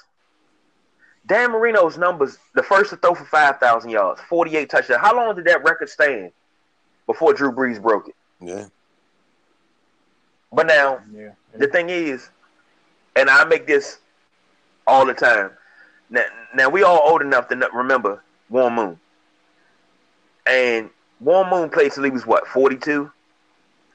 [1.25, 5.01] Dan Marino's numbers, the first to throw for 5,000 yards, 48 touchdowns.
[5.01, 6.31] How long did that record stand
[7.05, 8.15] before Drew Brees broke it?
[8.39, 8.65] Yeah.
[10.53, 12.29] But now, yeah, the thing is,
[13.17, 13.99] and I make this
[14.85, 15.51] all the time.
[16.09, 18.99] Now, now we all old enough to remember Warren Moon.
[20.45, 20.89] And
[21.19, 23.11] Warren Moon played till he was what, 42?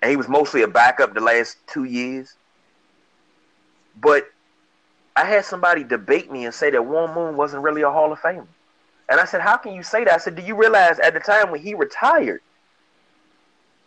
[0.03, 2.35] And he was mostly a backup the last two years.
[4.01, 4.31] But
[5.17, 8.21] I had somebody debate me and say that Warren Moon wasn't really a Hall of
[8.21, 8.47] Famer.
[9.09, 10.15] And I said, How can you say that?
[10.15, 12.41] I said, Do you realize at the time when he retired,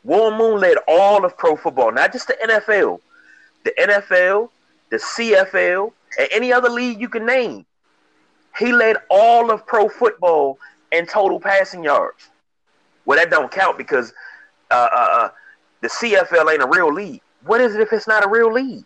[0.04, 3.00] Warren Moon led all of pro football, not just the NFL,
[3.64, 4.50] the NFL,
[4.92, 7.66] the CFL, and any other league you can name.
[8.58, 10.58] He led all of pro football
[10.92, 12.30] in total passing yards.
[13.06, 14.14] Well, that don't count because
[14.72, 15.30] uh, uh, uh,
[15.82, 17.22] the CFL ain't a real league.
[17.46, 18.86] What is it if it's not a real league?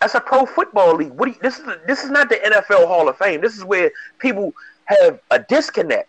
[0.00, 1.12] That's a pro football league.
[1.12, 3.40] What you, this is this is not the NFL Hall of Fame.
[3.40, 4.52] This is where people
[4.84, 6.08] have a disconnect.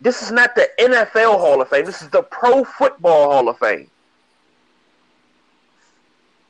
[0.00, 1.84] This is not the NFL Hall of Fame.
[1.84, 3.90] This is the Pro Football Hall of Fame.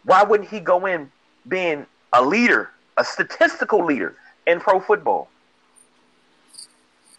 [0.05, 1.11] Why wouldn't he go in
[1.49, 5.29] being a leader, a statistical leader in pro football?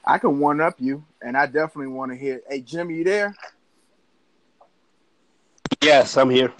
[0.05, 2.41] I can one up you, and I definitely want to hear.
[2.49, 3.35] Hey, Jim, you there?
[5.81, 6.53] Yes, I'm here.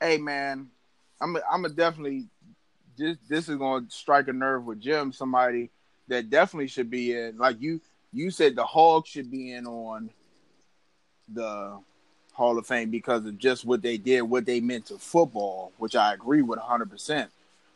[0.00, 0.68] Hey, man,
[1.20, 2.26] I'm I'm a definitely.
[2.96, 5.12] This this is going to strike a nerve with Jim.
[5.12, 5.70] Somebody
[6.08, 7.36] that definitely should be in.
[7.36, 7.80] Like you
[8.12, 10.10] you said, the Hogs should be in on
[11.28, 11.78] the
[12.32, 15.96] Hall of Fame because of just what they did, what they meant to football, which
[15.96, 16.90] I agree with 100.
[16.90, 17.30] percent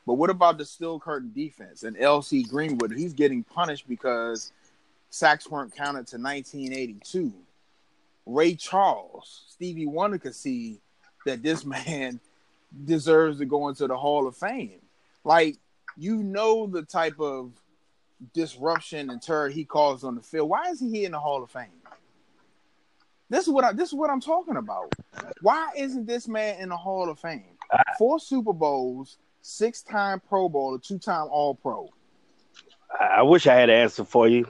[0.07, 2.45] But what about the Steel Curtain defense and L.C.
[2.45, 2.93] Greenwood?
[2.93, 4.53] He's getting punished because
[5.11, 7.33] sacks weren't counted to 1982.
[8.27, 10.81] Ray Charles, Stevie Wonder could see
[11.27, 12.21] that this man
[12.85, 14.81] deserves to go into the Hall of Fame.
[15.25, 15.59] Like,
[15.97, 17.53] you know the type of
[18.33, 20.49] disruption and terror he caused on the field.
[20.49, 21.67] Why is he here in the Hall of Fame?
[23.29, 24.93] This is what I this is what I'm talking about.
[25.41, 27.57] Why isn't this man in the Hall of Fame?
[27.97, 31.89] Four Super Bowls, six time Pro Bowl, two time All Pro.
[32.99, 34.47] I I wish I had an answer for you.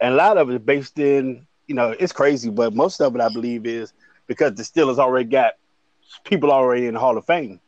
[0.00, 3.14] And a lot of it is based in, you know, it's crazy, but most of
[3.14, 3.92] it I believe is
[4.26, 5.54] because the Steelers already got
[6.24, 7.60] people already in the Hall of Fame.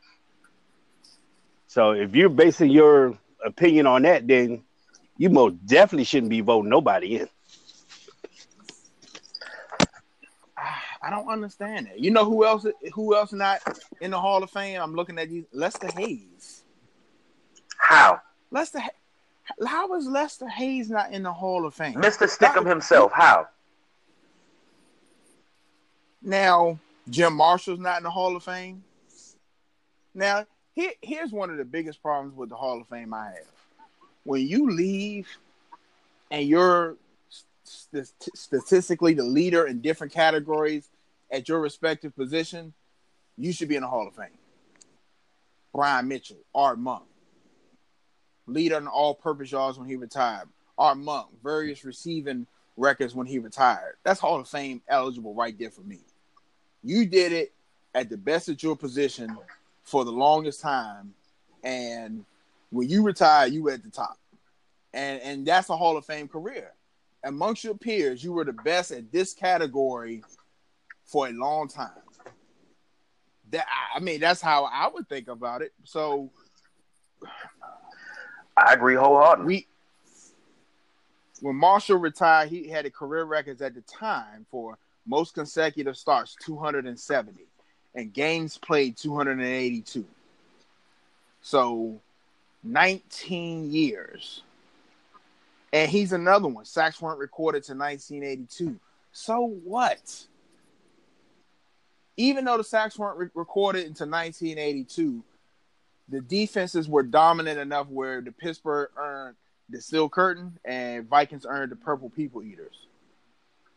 [1.66, 4.62] So if you're basing your opinion on that, then
[5.16, 7.28] you most definitely shouldn't be voting nobody in.
[11.02, 11.98] I don't understand that.
[11.98, 13.60] You know who else who else not
[14.00, 14.80] in the Hall of Fame?
[14.80, 16.62] I'm looking at you, Lester Hayes.
[17.76, 18.20] How?
[18.50, 18.90] Lester, Ha-
[19.66, 21.94] how is Lester Hayes not in the Hall of Fame?
[21.94, 22.28] Mr.
[22.28, 23.48] Stickum himself, how?
[26.22, 28.84] Now, Jim Marshall's not in the Hall of Fame.
[30.14, 33.46] Now, here, here's one of the biggest problems with the Hall of Fame I have.
[34.24, 35.28] When you leave
[36.30, 36.96] and you're
[37.62, 40.88] st- statistically the leader in different categories
[41.30, 42.72] at your respective position,
[43.36, 44.38] you should be in the Hall of Fame.
[45.74, 47.04] Brian Mitchell, Art Monk,
[48.46, 50.48] leader in all purpose yards when he retired.
[50.78, 53.96] Art Monk, various receiving records when he retired.
[54.02, 56.00] That's Hall of Fame eligible right there for me.
[56.82, 57.52] You did it
[57.94, 59.36] at the best of your position
[59.82, 61.14] for the longest time,
[61.62, 62.24] and
[62.70, 64.18] when you retire, you were at the top,
[64.92, 66.72] and and that's a Hall of Fame career.
[67.24, 70.24] Amongst your peers, you were the best at this category
[71.04, 71.90] for a long time.
[73.50, 75.72] That I mean, that's how I would think about it.
[75.84, 76.30] So
[78.62, 79.46] I agree wholeheartedly.
[79.46, 79.66] we
[81.40, 86.36] when Marshall retired, he had a career records at the time for most consecutive starts
[86.40, 87.44] 270
[87.96, 90.06] and games played 282.
[91.40, 92.00] So
[92.62, 94.42] 19 years.
[95.72, 96.64] And he's another one.
[96.64, 98.78] Sacks weren't recorded to 1982.
[99.10, 100.26] So what?
[102.16, 105.24] Even though the sacks weren't re- recorded until 1982,
[106.08, 109.36] the defenses were dominant enough where the Pittsburgh earned
[109.68, 112.86] the Steel Curtain and Vikings earned the Purple People Eaters.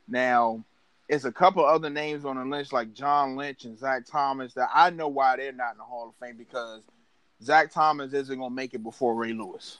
[0.08, 0.64] Now,
[1.08, 4.70] it's a couple other names on the list like John Lynch and Zach Thomas that
[4.74, 6.82] I know why they're not in the Hall of Fame because
[7.42, 9.78] Zach Thomas isn't going to make it before Ray Lewis.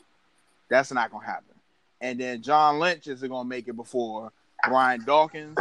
[0.70, 1.56] That's not going to happen.
[2.02, 4.32] And then John Lynch isn't going to make it before
[4.68, 5.58] Brian Dawkins.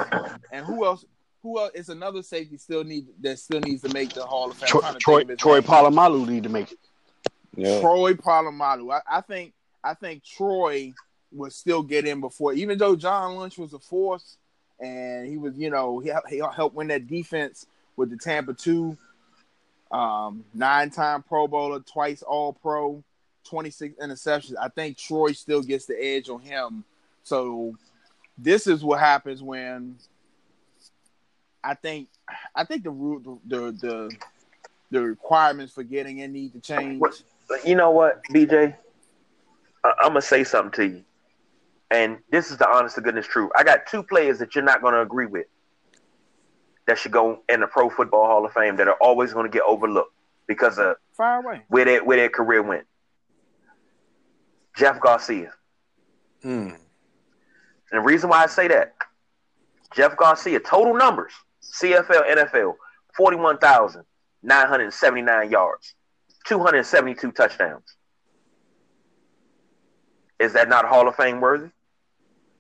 [0.53, 1.05] And who else?
[1.45, 1.71] Who else?
[1.75, 4.69] It's another safety still need that still needs to make the Hall of Fame.
[4.69, 6.79] Troy Troy, Troy Polamalu need to make it.
[7.55, 7.81] Yeah.
[7.81, 8.93] Troy Polamalu.
[8.93, 9.53] I, I think
[9.85, 10.93] I think Troy
[11.33, 14.39] would still get in before, even though John Lynch was a force
[14.81, 18.97] and he was, you know, he, he helped win that defense with the Tampa two,
[19.91, 23.05] um, nine-time Pro Bowler, twice All Pro,
[23.45, 24.55] twenty-six interceptions.
[24.59, 26.85] I think Troy still gets the edge on him.
[27.23, 27.77] So
[28.39, 29.97] this is what happens when
[31.65, 32.09] I think
[32.55, 34.17] I think the rule the the
[34.91, 37.03] the requirements for getting in need to change.
[37.65, 38.77] You know what, BJ?
[39.85, 41.05] I'm gonna say something to you,
[41.91, 43.51] and this is the honest to goodness truth.
[43.57, 45.47] I got two players that you're not gonna agree with
[46.87, 49.63] that should go in the Pro Football Hall of Fame that are always gonna get
[49.63, 50.13] overlooked
[50.47, 52.87] because of far away where their where their career went.
[54.77, 55.53] Jeff Garcia.
[56.43, 56.71] Hmm.
[56.71, 56.81] And
[57.93, 58.95] the reason why I say that,
[59.95, 61.33] Jeff Garcia, total numbers,
[61.81, 62.75] CFL, NFL,
[63.17, 65.95] 41,979 yards,
[66.47, 67.97] 272 touchdowns.
[70.39, 71.71] Is that not Hall of Fame worthy?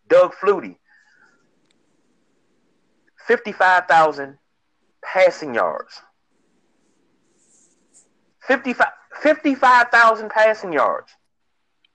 [0.08, 0.78] Doug Flutie,
[3.26, 4.38] 55,000
[5.02, 6.02] passing yards.
[8.46, 8.88] 55
[9.22, 11.12] 55,000 passing yards.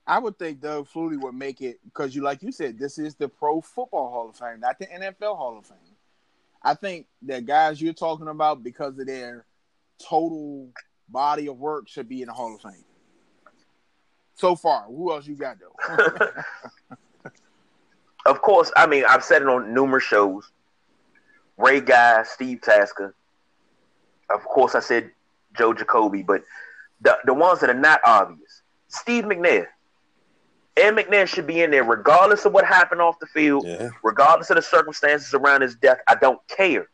[0.06, 3.14] I would think Doug Flutie would make it because you, like you said, this is
[3.14, 5.89] the Pro Football Hall of Fame, not the NFL Hall of Fame.
[6.62, 9.46] I think that guys you're talking about because of their
[9.98, 10.68] total
[11.08, 12.84] body of work should be in the Hall of Fame.
[14.34, 16.32] So far, who else you got though?
[18.26, 20.50] of course, I mean I've said it on numerous shows.
[21.56, 23.14] Ray Guy, Steve Tasker.
[24.30, 25.10] Of course, I said
[25.56, 26.42] Joe Jacoby, but
[27.00, 28.62] the the ones that are not obvious.
[28.88, 29.66] Steve McNair.
[30.76, 33.90] Ed McNair should be in there regardless of what happened off the field, Yeah.
[34.02, 35.98] regardless of the circumstances around his death.
[36.06, 36.88] I don't care.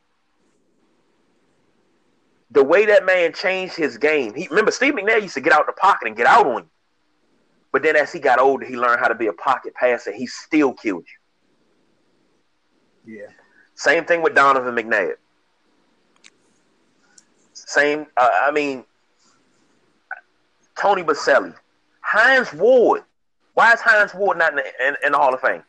[2.51, 4.35] The way that man changed his game.
[4.35, 6.71] He remember Steve McNair used to get out the pocket and get out on you.
[7.73, 10.11] But then as he got older, he learned how to be a pocket passer.
[10.12, 11.05] He still killed
[13.07, 13.19] you.
[13.19, 13.27] yeah.
[13.75, 15.17] Same thing with Donovan McNabb.
[17.53, 18.85] Same, uh, I mean,
[20.79, 21.55] Tony Boselli,
[22.01, 23.03] Hines Ward.
[23.57, 25.62] Why is Hines Ward not in the, in, in the Hall of Fame?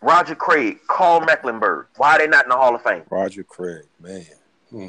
[0.00, 1.86] Roger Craig, Karl Mecklenburg.
[1.96, 3.04] Why are they not in the Hall of Fame?
[3.08, 4.26] Roger Craig, man.
[4.70, 4.88] Hmm.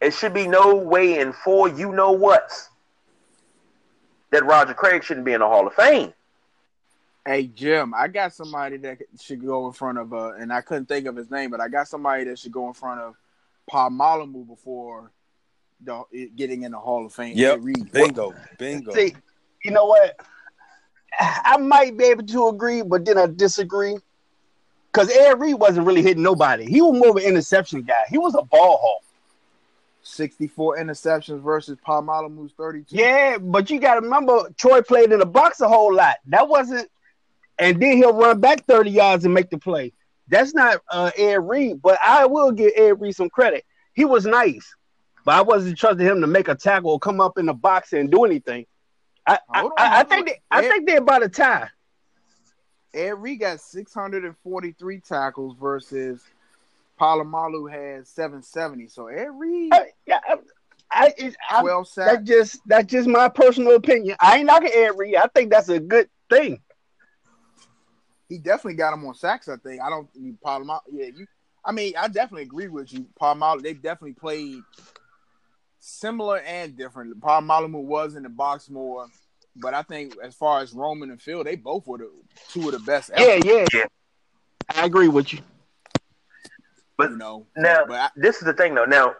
[0.00, 2.70] It should be no way in four you know what's
[4.32, 6.12] that Roger Craig shouldn't be in the Hall of Fame.
[7.24, 10.86] Hey Jim, I got somebody that should go in front of uh, and I couldn't
[10.86, 13.14] think of his name, but I got somebody that should go in front of
[13.70, 15.12] Polamalu before
[15.84, 17.36] the, it- getting in the Hall of Fame.
[17.36, 17.58] Yep.
[17.62, 17.92] Reed.
[17.92, 18.34] Bingo.
[18.58, 18.92] Bingo.
[18.92, 19.14] See,
[19.64, 20.18] you know what?
[21.18, 23.96] I might be able to agree, but then I disagree.
[24.92, 26.66] Because Ed Reed wasn't really hitting nobody.
[26.66, 28.04] He was more of an interception guy.
[28.08, 29.02] He was a ball hawk.
[30.02, 32.94] 64 interceptions versus Polamalu's 32.
[32.96, 36.16] Yeah, but you got to remember, Troy played in the box a whole lot.
[36.26, 36.88] That wasn't,
[37.58, 39.92] and then he'll run back 30 yards and make the play.
[40.28, 43.64] That's not uh, Ed Reed, but I will give Ed Reed some credit.
[43.94, 44.74] He was nice,
[45.24, 47.92] but I wasn't trusting him to make a tackle or come up in the box
[47.92, 48.66] and do anything.
[49.26, 51.70] I, I, I, I think they, I Ed- think they're about a tie.
[52.92, 56.22] Ed Reed got 643 tackles versus
[57.00, 58.88] Polamalu has 770.
[58.88, 60.36] So Ed Reed, I, yeah, I,
[60.90, 62.28] I, I, 12 that's sacks.
[62.28, 64.16] just that's just my personal opinion.
[64.20, 65.16] I ain't knocking Ed Reed.
[65.16, 66.60] I think that's a good thing.
[68.28, 69.82] He definitely got him on sacks, I think.
[69.82, 70.08] I don't,
[70.44, 71.26] Polamalu, yeah, you,
[71.64, 73.06] I mean, I definitely agree with you.
[73.20, 74.62] Polamalu, they definitely played
[75.84, 77.20] similar and different.
[77.20, 79.06] Polamalu was in the box more,
[79.56, 82.10] but I think as far as Roman and Phil, they both were the
[82.48, 83.84] two of the best ever, Yeah, yeah, Yeah.
[84.74, 85.40] I agree with you.
[86.96, 87.46] But you know.
[87.56, 88.84] now, But I, this is the thing, though.
[88.86, 89.14] Now,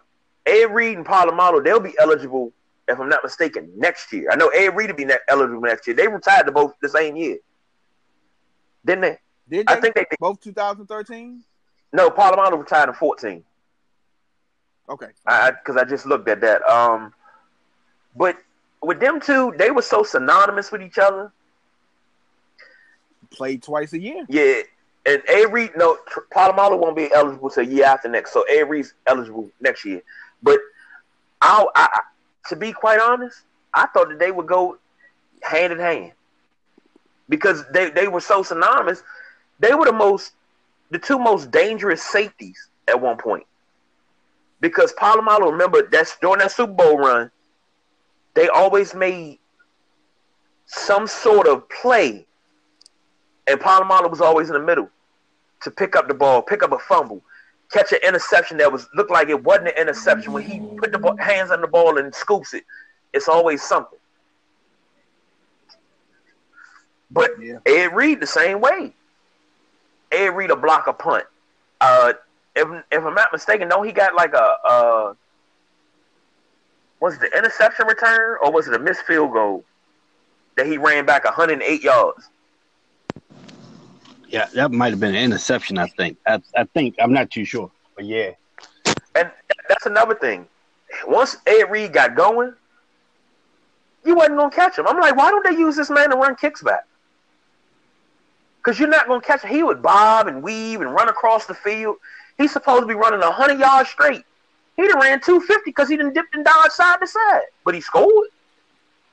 [0.46, 2.52] Ed Reed and Polamalu, they'll be eligible,
[2.88, 4.28] if I'm not mistaken, next year.
[4.30, 5.94] I know Ed Reed will be ne- eligible next year.
[5.96, 7.38] They retired to both the same year,
[8.86, 9.18] didn't they?
[9.48, 10.18] did they I think they did.
[10.18, 11.42] both 2013?
[11.92, 13.44] No, Polamalu retired in 14.
[14.88, 15.08] Okay.
[15.24, 16.62] Because I, I, just looked at that.
[16.68, 17.12] Um,
[18.16, 18.36] but
[18.82, 21.32] with them two, they were so synonymous with each other.
[23.30, 24.26] Played twice a year.
[24.28, 24.62] Yeah,
[25.06, 25.98] and Avery, no,
[26.34, 28.32] Polamalu won't be eligible till year after next.
[28.32, 30.02] So Avery's eligible next year.
[30.42, 30.58] But
[31.42, 32.00] I, I,
[32.48, 33.40] to be quite honest,
[33.72, 34.78] I thought that they would go
[35.42, 36.12] hand in hand
[37.28, 39.02] because they, they were so synonymous.
[39.58, 40.32] They were the most,
[40.90, 43.46] the two most dangerous safeties at one point.
[44.60, 47.30] Because Polamalu, remember that's during that Super Bowl run,
[48.34, 49.38] they always made
[50.66, 52.26] some sort of play,
[53.46, 54.88] and Polamalu was always in the middle
[55.62, 57.22] to pick up the ball, pick up a fumble,
[57.72, 60.98] catch an interception that was looked like it wasn't an interception when he put the
[60.98, 62.64] ball, hands on the ball and scoops it.
[63.12, 63.98] It's always something.
[67.10, 67.58] But yeah.
[67.66, 68.92] Ed Reed the same way.
[70.10, 71.24] Ed Reed a block a punt.
[71.80, 72.14] Uh,
[72.56, 75.14] if if I'm not mistaken, no, he got like a uh,
[77.00, 79.64] was it the interception return or was it a missed field goal
[80.56, 82.28] that he ran back 108 yards?
[84.28, 85.78] Yeah, that might have been an interception.
[85.78, 86.16] I think.
[86.26, 88.30] I, I think I'm not too sure, but yeah.
[89.14, 89.30] And
[89.68, 90.46] that's another thing.
[91.06, 92.54] Once Ed Reed got going,
[94.04, 94.86] you wasn't gonna catch him.
[94.86, 96.86] I'm like, why don't they use this man to run kicks back?
[98.58, 99.50] Because you're not gonna catch him.
[99.50, 101.96] He would bob and weave and run across the field.
[102.38, 104.24] He's supposed to be running 100 yards straight.
[104.76, 107.80] He done ran 250 because he didn't dip and dodge side to side, but he
[107.80, 108.28] scored.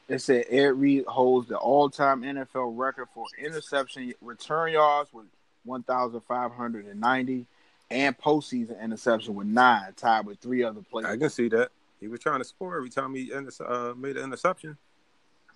[0.07, 5.27] It said Ed Reed holds the all-time NFL record for interception return yards with
[5.63, 7.45] 1,590
[7.91, 11.09] and postseason interception with nine, tied with three other players.
[11.09, 11.69] I can see that.
[11.99, 14.75] He was trying to score every time he uh, made an interception.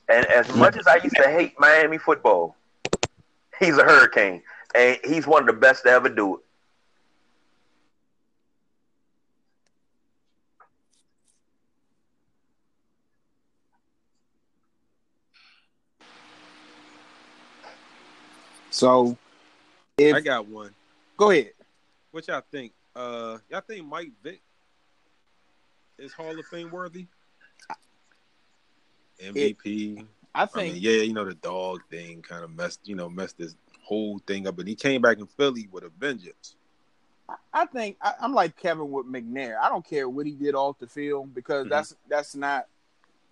[0.07, 2.55] And as much as I used to hate Miami football,
[3.59, 4.43] he's a hurricane,
[4.76, 6.44] and he's one of the best to ever do it.
[18.76, 19.17] So,
[19.97, 20.71] if I got one,
[21.15, 21.51] go ahead.
[22.11, 22.73] What y'all think?
[22.93, 24.41] Uh, y'all think Mike Vick
[25.97, 27.07] is Hall of Fame worthy?
[29.23, 29.99] MVP.
[29.99, 30.71] It, I think.
[30.71, 33.55] I mean, yeah, you know the dog thing kind of messed, you know, messed this
[33.82, 36.57] whole thing up, but he came back in Philly with a vengeance.
[37.53, 39.55] I think I, am like Kevin with McNair.
[39.57, 41.69] I don't care what he did off the field because mm-hmm.
[41.69, 42.67] that's that's not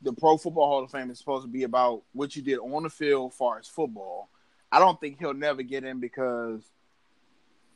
[0.02, 2.84] the Pro Football Hall of Fame is supposed to be about what you did on
[2.84, 4.30] the field, as far as football.
[4.74, 6.64] I don't think he'll never get in because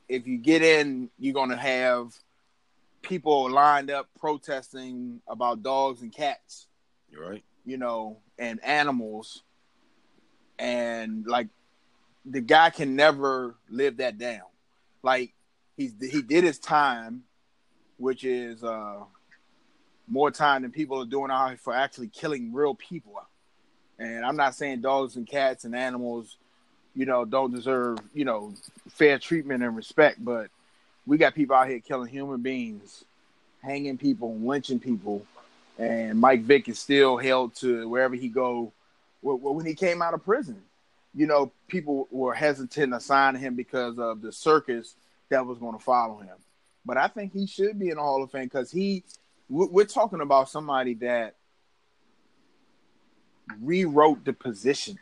[0.09, 2.11] if you get in, you're gonna have
[3.03, 6.65] people lined up protesting about dogs and cats.
[7.11, 7.43] You're right.
[7.65, 9.43] You know, and animals,
[10.57, 11.49] and like
[12.25, 14.47] the guy can never live that down.
[15.03, 15.35] Like
[15.75, 17.25] he's he did his time,
[17.97, 19.01] which is uh
[20.07, 23.21] more time than people are doing out for actually killing real people.
[23.99, 26.37] And I'm not saying dogs and cats and animals
[26.97, 28.53] you know, don't deserve, you know,
[28.89, 30.23] fair treatment and respect.
[30.25, 30.49] But
[31.05, 33.05] we got people out here killing human beings,
[33.63, 35.25] hanging people, lynching people,
[35.77, 38.73] and Mike Vick is still held to wherever he go.
[39.21, 40.61] When he came out of prison,
[41.15, 44.95] you know, people were hesitant to sign him because of the circus
[45.29, 46.35] that was going to follow him.
[46.85, 49.03] But I think he should be in the Hall of Fame because he.
[49.49, 51.35] We're talking about somebody that
[53.61, 54.99] rewrote the position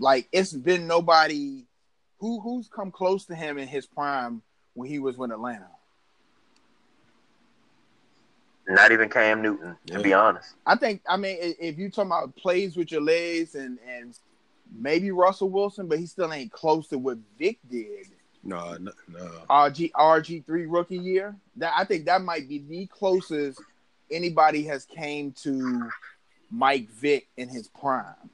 [0.00, 1.62] like it's been nobody
[2.18, 4.42] who who's come close to him in his prime
[4.74, 5.68] when he was with Atlanta.
[8.66, 10.02] Not even Cam Newton, to yeah.
[10.02, 10.54] be honest.
[10.66, 14.18] I think I mean if you talking about plays with your legs and and
[14.72, 18.06] maybe Russell Wilson, but he still ain't close to what Vick did.
[18.42, 19.30] No, no, no.
[19.50, 21.36] RG RG three rookie year.
[21.56, 23.60] That I think that might be the closest
[24.10, 25.90] anybody has came to
[26.50, 28.30] Mike Vick in his prime.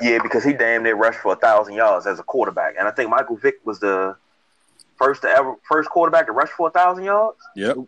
[0.00, 2.90] Yeah, because he damn near rushed for a thousand yards as a quarterback, and I
[2.90, 4.16] think Michael Vick was the
[4.96, 7.38] first to ever first quarterback to rush for a thousand yards.
[7.56, 7.78] Yep.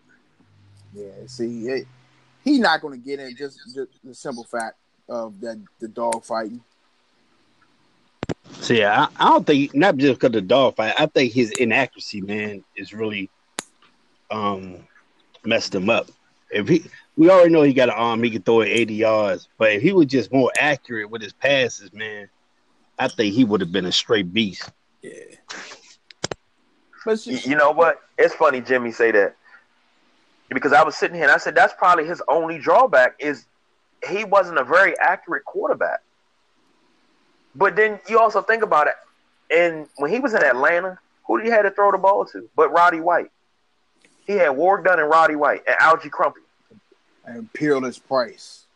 [0.94, 1.08] Yeah.
[1.26, 1.86] See, it,
[2.44, 4.76] he's not going to get in just, just the simple fact
[5.08, 6.62] of that the dog fighting.
[8.60, 10.94] See, I, I don't think not just because the dog fight.
[10.98, 13.30] I think his inaccuracy, man, is really
[14.30, 14.78] um
[15.44, 16.08] messed him up.
[16.50, 16.84] If he
[17.16, 19.48] we already know he got an arm, he can throw it 80 yards.
[19.58, 22.28] But if he was just more accurate with his passes, man,
[22.98, 24.70] I think he would have been a straight beast.
[25.02, 25.12] Yeah.
[27.04, 27.46] But just...
[27.46, 28.00] you know what?
[28.18, 29.36] It's funny Jimmy say that.
[30.48, 33.46] Because I was sitting here and I said that's probably his only drawback is
[34.08, 36.00] he wasn't a very accurate quarterback.
[37.54, 38.94] But then you also think about it,
[39.54, 42.48] and when he was in Atlanta, who did he have to throw the ball to?
[42.56, 43.30] But Roddy White.
[44.26, 46.41] He had Warrick Dunn and Roddy White and Alge Crumpler.
[47.24, 48.66] And Peerless Price.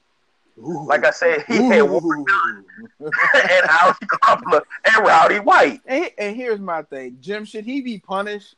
[0.59, 0.87] Ooh.
[0.87, 1.71] Like I said, he Ooh.
[1.71, 2.65] had Warrick Dunn
[3.01, 5.81] and Alge Crumpler and Roddy White.
[5.87, 7.19] And, and here's my thing.
[7.21, 8.55] Jim, should he be punished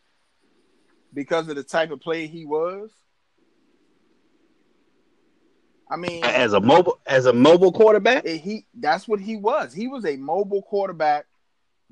[1.12, 2.90] because of the type of player he was?
[5.90, 9.72] I mean, as a mobile as a mobile quarterback, he that's what he was.
[9.72, 11.24] He was a mobile quarterback,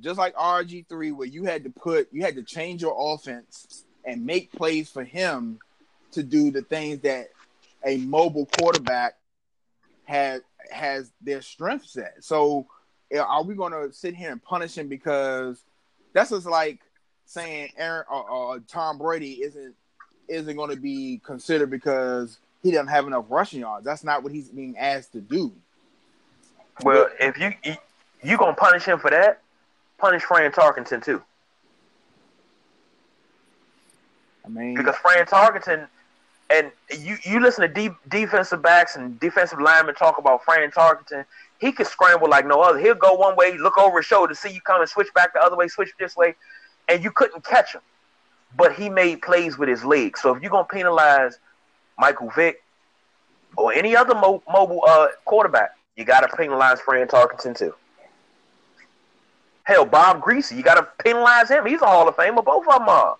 [0.00, 3.84] just like RG three, where you had to put you had to change your offense
[4.04, 5.58] and make plays for him
[6.12, 7.28] to do the things that
[7.86, 9.14] a mobile quarterback
[10.04, 12.16] had has their strength set.
[12.20, 12.66] So,
[13.10, 15.62] eh, are we going to sit here and punish him because
[16.12, 16.80] that's just like
[17.24, 19.74] saying Aaron or, or Tom Brady isn't
[20.28, 23.84] isn't going to be considered because he doesn't have enough rushing yards.
[23.84, 25.52] That's not what he's being asked to do.
[26.82, 27.52] Well, if you
[28.22, 29.42] you gonna punish him for that,
[29.98, 31.22] punish Fran Tarkenton too.
[34.44, 35.88] I mean, because Fran Tarkenton,
[36.50, 36.70] and
[37.00, 41.24] you you listen to deep defensive backs and defensive linemen talk about Fran Tarkenton.
[41.58, 42.78] He could scramble like no other.
[42.78, 45.56] He'll go one way, look over his shoulder, see you coming, switch back the other
[45.56, 46.34] way, switch this way,
[46.88, 47.80] and you couldn't catch him.
[48.56, 50.20] But he made plays with his legs.
[50.20, 51.38] So if you're gonna penalize
[51.98, 52.62] Michael Vick,
[53.56, 57.74] or any other mo- mobile uh, quarterback, you got to penalize Fran Tarkenton too.
[59.64, 61.66] Hell, Bob Griese, you got to penalize him.
[61.66, 62.44] He's a Hall of Famer.
[62.44, 63.16] Both of them are.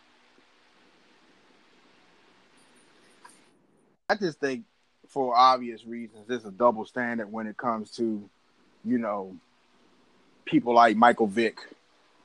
[4.08, 4.64] I just think,
[5.08, 8.28] for obvious reasons, there's a double standard when it comes to,
[8.84, 9.36] you know,
[10.44, 11.58] people like Michael Vick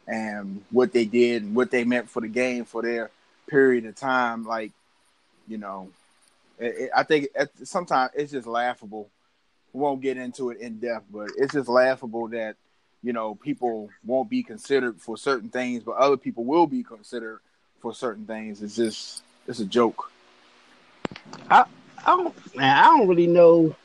[0.07, 3.09] and what they did and what they meant for the game for their
[3.47, 4.45] period of time.
[4.45, 4.71] Like,
[5.47, 5.89] you know,
[6.59, 7.29] it, I think
[7.63, 9.09] sometimes it's just laughable.
[9.73, 12.57] We won't get into it in depth, but it's just laughable that
[13.01, 17.39] you know people won't be considered for certain things, but other people will be considered
[17.79, 18.61] for certain things.
[18.61, 20.11] It's just it's a joke.
[21.49, 21.65] I
[22.05, 23.75] I don't man, I don't really know.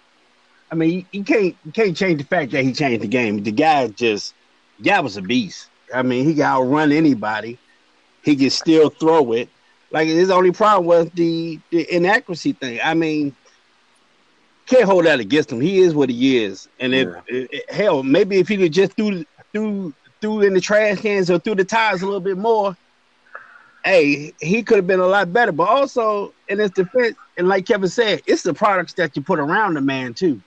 [0.71, 3.43] I mean, you can't you can't change the fact that he changed the game.
[3.43, 4.35] The guy just
[4.83, 5.69] guy was a beast.
[5.95, 7.59] I mean, he can outrun anybody.
[8.23, 9.49] He can still throw it.
[9.93, 12.81] Like his only problem was the, the inaccuracy thing.
[12.83, 13.35] I mean,
[14.67, 15.61] can't hold that against him.
[15.61, 16.69] He is what he is.
[16.81, 17.61] And if yeah.
[17.69, 21.55] hell, maybe if he could just threw threw threw in the trash cans or threw
[21.55, 22.77] the tires a little bit more,
[23.87, 25.53] hey, he could have been a lot better.
[25.53, 29.39] But also in his defense, and like Kevin said, it's the products that you put
[29.39, 30.43] around the man too.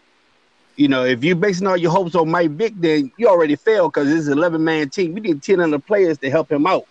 [0.75, 3.93] You know, if you're basing all your hopes on Mike Vick, then you already failed
[3.93, 5.13] because it's an 11 man team.
[5.13, 6.85] We need 10 other players to help him out.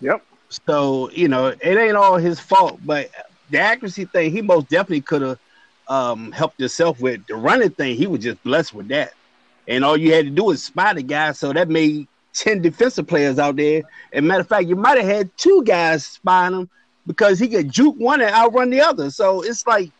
[0.00, 0.24] Yep.
[0.48, 3.10] So you know, it ain't all his fault, but
[3.50, 5.38] the accuracy thing, he most definitely could have
[5.88, 7.26] um, helped himself with.
[7.26, 9.12] The running thing, he was just blessed with that.
[9.66, 13.06] And all you had to do was spot a guy, so that made ten defensive
[13.06, 13.82] players out there.
[14.12, 16.70] And matter of fact, you might have had two guys spying him
[17.06, 19.10] because he could juke one and outrun the other.
[19.10, 19.90] So it's like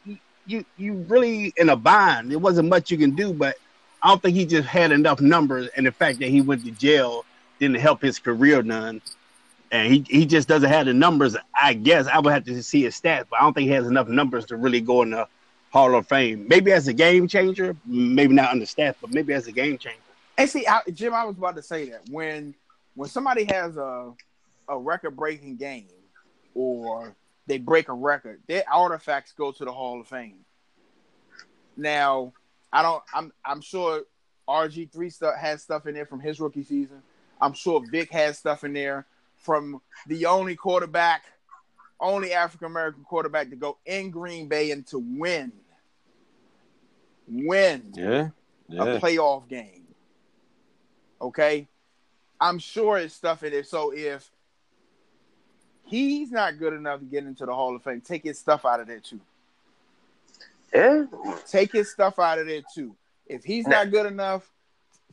[0.46, 2.30] you you really in a bind.
[2.30, 3.56] There wasn't much you can do, but
[4.02, 6.70] I don't think he just had enough numbers, and the fact that he went to
[6.70, 7.24] jail
[7.58, 9.02] didn't help his career none
[9.70, 11.36] and he, he just doesn't have the numbers.
[11.54, 13.86] I guess I would have to see his stats, but I don't think he has
[13.86, 15.28] enough numbers to really go in the
[15.70, 16.46] Hall of Fame.
[16.48, 19.76] Maybe as a game changer, maybe not on the stats, but maybe as a game
[19.78, 19.98] changer.
[20.38, 22.54] And see, I, Jim, I was about to say that when
[22.94, 24.12] when somebody has a
[24.68, 25.88] a record breaking game
[26.54, 27.14] or
[27.46, 30.44] they break a record, their artifacts go to the Hall of Fame.
[31.76, 32.32] Now,
[32.72, 33.02] I don't.
[33.12, 34.02] I'm I'm sure
[34.48, 37.02] RG three stuff has stuff in there from his rookie season.
[37.40, 39.06] I'm sure Vick has stuff in there
[39.38, 41.24] from the only quarterback,
[41.98, 45.52] only African American quarterback to go in Green Bay and to win,
[47.26, 48.28] win yeah,
[48.68, 48.84] yeah.
[48.84, 49.77] a playoff game.
[51.20, 51.66] Okay,
[52.40, 53.64] I'm sure it's stuff in there.
[53.64, 54.30] So if
[55.84, 58.80] he's not good enough to get into the Hall of Fame, take his stuff out
[58.80, 59.20] of there too.
[60.74, 61.06] Yeah,
[61.46, 62.94] take his stuff out of there too.
[63.26, 64.48] If he's not good enough,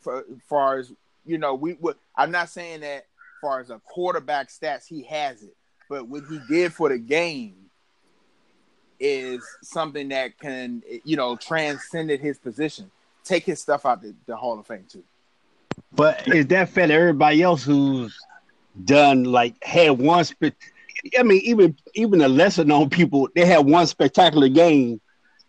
[0.01, 0.91] for as far as
[1.25, 1.95] you know, we would.
[2.15, 3.05] I'm not saying that
[3.41, 5.55] far as a quarterback stats, he has it.
[5.89, 7.55] But what he did for the game
[8.99, 12.89] is something that can, you know, transcended his position.
[13.23, 15.03] Take his stuff out the, the Hall of Fame too.
[15.95, 18.17] But is that fair to everybody else who's
[18.83, 20.25] done like had one
[21.17, 24.99] I mean, even even the lesser known people, they had one spectacular game.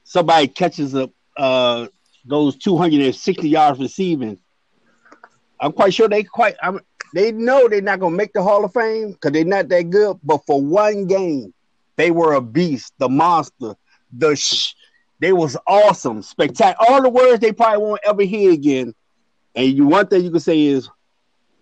[0.04, 1.86] Somebody catches up uh
[2.24, 4.38] those 260 yards receiving.
[5.60, 6.80] I'm quite sure they quite I'm
[7.14, 10.18] they know they're not gonna make the Hall of Fame because they're not that good.
[10.22, 11.54] But for one game,
[11.96, 13.74] they were a beast, the monster,
[14.12, 14.74] the sh-
[15.18, 16.90] they was awesome, spectacular.
[16.90, 18.94] All the words they probably won't ever hear again.
[19.56, 20.90] And you one thing you can say is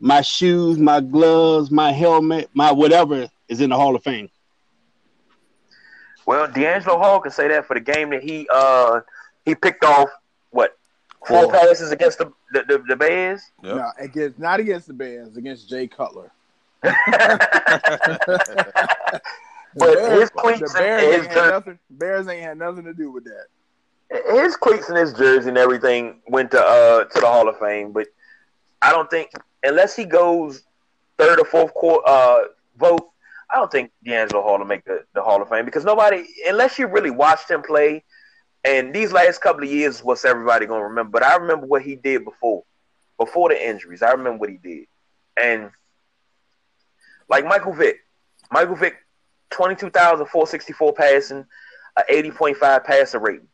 [0.00, 4.28] my shoes, my gloves, my helmet, my whatever is in the Hall of Fame.
[6.26, 9.00] Well, DeAngelo Hall can say that for the game that he uh
[9.44, 10.08] he picked off
[10.50, 10.76] what
[11.26, 11.52] four, four.
[11.52, 13.42] passes against the the, the, the Bears.
[13.62, 13.76] Yep.
[13.76, 16.32] No, against not against the Bears, against Jay Cutler.
[16.82, 17.00] but
[19.76, 23.10] Bears, his cleats the Bears and his ain't nothing, Bears ain't had nothing to do
[23.10, 23.46] with that.
[24.10, 27.92] His cleats and his jersey and everything went to uh to the Hall of Fame,
[27.92, 28.06] but
[28.82, 29.30] I don't think
[29.62, 30.62] unless he goes
[31.18, 32.38] third or fourth quarter uh,
[32.76, 33.08] vote,
[33.50, 36.78] I don't think DeAngelo Hall will make the, the Hall of Fame because nobody, unless
[36.78, 38.04] you really watched him play,
[38.64, 41.10] and these last couple of years, what's everybody gonna remember?
[41.10, 42.64] But I remember what he did before,
[43.18, 44.02] before the injuries.
[44.02, 44.86] I remember what he did,
[45.40, 45.70] and
[47.28, 48.00] like Michael Vick,
[48.50, 48.96] Michael Vick,
[49.50, 51.46] twenty two thousand four sixty four passing,
[51.96, 53.48] a eighty point five passer rating,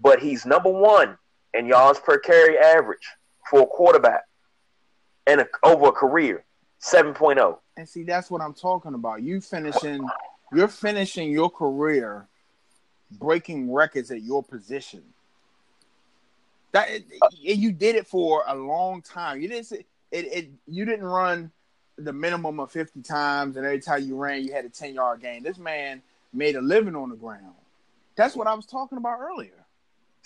[0.00, 1.18] but he's number one
[1.54, 3.06] in yards per carry average
[3.50, 4.24] for a quarterback
[5.26, 6.44] and a, over a career,
[6.80, 7.58] 7.0.
[7.76, 9.22] And see, that's what I'm talking about.
[9.22, 10.06] You finishing,
[10.52, 12.26] you're finishing your career
[13.12, 15.02] breaking records at your position.
[16.72, 16.88] That
[17.32, 19.40] you did it for a long time.
[19.40, 21.50] You didn't it, it you didn't run
[21.96, 25.20] the minimum of 50 times and every time you ran you had a 10 yard
[25.20, 25.42] gain.
[25.42, 27.54] This man made a living on the ground.
[28.16, 29.57] That's what I was talking about earlier.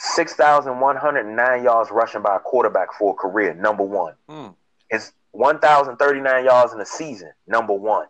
[0.02, 4.14] 6,109 yards rushing by a quarterback for a career, number one.
[4.28, 4.54] Mm.
[4.90, 8.08] It's 1,039 yards in a season, number one.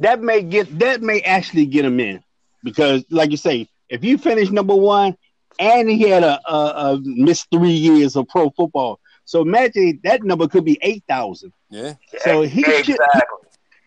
[0.00, 2.24] That may get that may actually get him in
[2.64, 5.16] because, like you say, if you finish number one
[5.58, 6.56] and he had a, a,
[6.94, 11.52] a missed three years of pro football, so imagine that number could be eight thousand.
[11.68, 11.94] Yeah.
[12.20, 12.94] So he exactly.
[12.94, 13.00] should.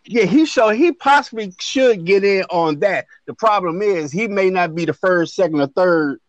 [0.07, 3.07] Yeah, he so he possibly should get in on that.
[3.25, 6.19] The problem is he may not be the first, second, or third.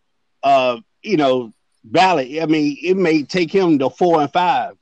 [0.41, 1.53] Uh, you know,
[1.83, 2.27] ballot.
[2.41, 4.77] I mean, it may take him to four and five.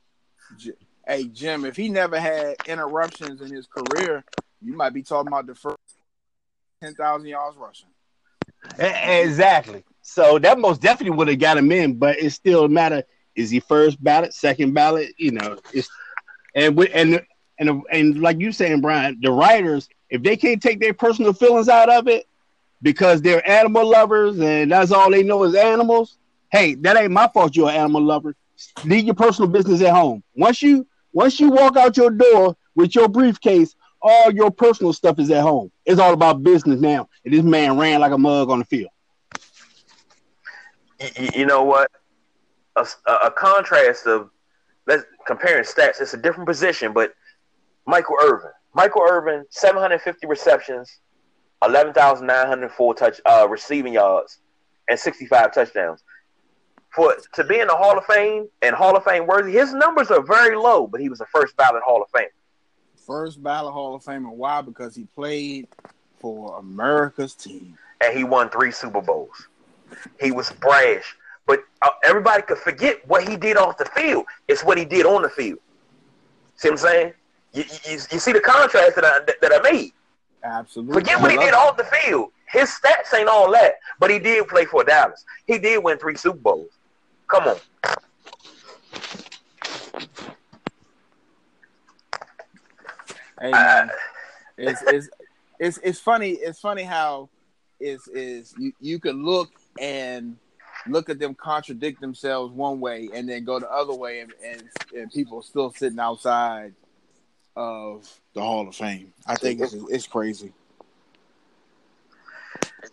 [1.06, 4.24] Hey Jim, if he never had interruptions in his career,
[4.60, 5.76] you might be talking about the first
[6.82, 7.88] ten thousand yards rushing.
[8.78, 9.84] Exactly.
[10.02, 13.50] So that most definitely would have got him in, but it still a matter: is
[13.50, 15.14] he first ballot, second ballot?
[15.16, 15.88] You know, it's
[16.54, 17.26] and and
[17.58, 21.68] and and like you saying, Brian, the writers, if they can't take their personal feelings
[21.68, 22.26] out of it
[22.82, 26.18] because they're animal lovers and that's all they know is animals,
[26.52, 27.56] hey, that ain't my fault.
[27.56, 28.34] You're an animal lover.
[28.84, 30.22] Leave your personal business at home.
[30.34, 35.18] Once you once you walk out your door with your briefcase, all your personal stuff
[35.18, 35.70] is at home.
[35.84, 37.08] It's all about business now.
[37.24, 38.90] And this man ran like a mug on the field.
[41.34, 41.90] You know what?
[42.76, 42.86] A,
[43.24, 44.30] a contrast of
[44.86, 46.00] let's comparing stats.
[46.00, 47.14] It's a different position, but
[47.86, 48.50] Michael Irvin.
[48.74, 51.00] Michael Irvin, 750 receptions,
[51.64, 54.38] 11,904 touch uh, receiving yards,
[54.88, 56.02] and 65 touchdowns
[56.96, 60.10] for to be in the Hall of Fame and Hall of Fame worthy, his numbers
[60.10, 62.30] are very low, but he was a first ballot Hall of Fame.
[63.06, 64.30] First ballot Hall of Famer.
[64.30, 64.62] Why?
[64.62, 65.68] Because he played
[66.18, 67.76] for America's team.
[68.00, 69.46] And he won three Super Bowls.
[70.20, 71.16] He was brash.
[71.46, 74.24] But uh, everybody could forget what he did off the field.
[74.48, 75.58] It's what he did on the field.
[76.56, 77.12] See what I'm saying?
[77.56, 79.92] You, you, you see the contrast that I, that I made.
[80.44, 80.92] Absolutely.
[80.92, 82.30] Forget what he did off the field.
[82.52, 85.24] His stats ain't all that, but he did play for Dallas.
[85.46, 86.70] He did win three Super Bowls.
[87.28, 87.56] Come on.
[93.40, 93.92] Hey man, uh,
[94.58, 95.08] it's, it's
[95.58, 96.32] it's it's funny.
[96.32, 97.30] It's funny how
[97.80, 99.48] is is you you could look
[99.80, 100.36] and
[100.88, 104.62] look at them contradict themselves one way and then go the other way and, and,
[104.94, 106.72] and people still sitting outside
[107.56, 109.12] of the Hall of Fame.
[109.26, 110.52] I think it's it's crazy.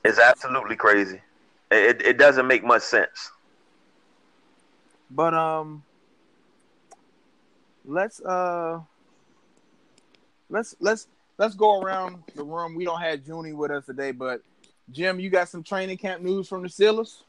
[0.04, 1.22] It's absolutely crazy.
[1.70, 3.32] It it doesn't make much sense.
[5.12, 5.84] But um,
[7.86, 8.80] let's uh,
[10.50, 11.08] let's let's
[11.38, 12.76] let's go around the room.
[12.76, 14.42] We don't have Junie with us today, but
[14.92, 17.24] Jim, you got some training camp news from the Steelers?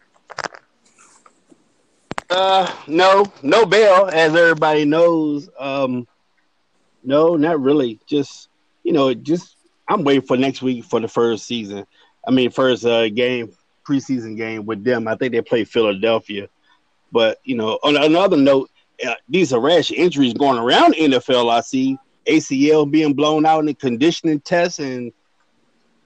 [2.30, 5.49] Uh, no, no Bell, as everybody knows.
[5.59, 6.07] Um,
[7.05, 8.01] no, not really.
[8.07, 8.49] Just
[8.83, 9.57] you know, just
[9.89, 11.87] I'm waiting for next week for the first season.
[12.27, 13.55] I mean, first uh, game,
[13.87, 15.07] preseason game with them.
[15.07, 16.49] I think they play Philadelphia.
[17.13, 18.71] But you know, on another note,
[19.07, 21.51] uh, these are rash injuries going around NFL.
[21.51, 25.13] I see ACL being blown out in the conditioning tests, and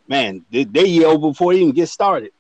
[0.09, 2.33] man, they, they yell before they even get started.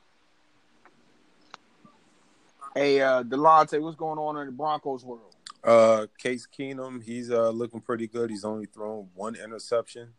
[2.74, 5.34] Hey, uh, Delonte, what's going on in the Broncos world?
[5.64, 8.30] Uh, Case Keenum, he's uh looking pretty good.
[8.30, 10.14] He's only thrown one interception.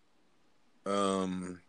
[0.85, 1.61] Um,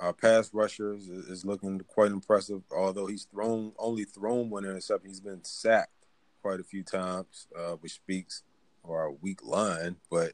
[0.00, 2.62] our pass rushers is, looking quite impressive.
[2.70, 6.06] Although he's thrown only thrown one interception, he's been sacked
[6.40, 8.42] quite a few times, uh, which speaks
[8.84, 9.96] for our weak line.
[10.10, 10.32] But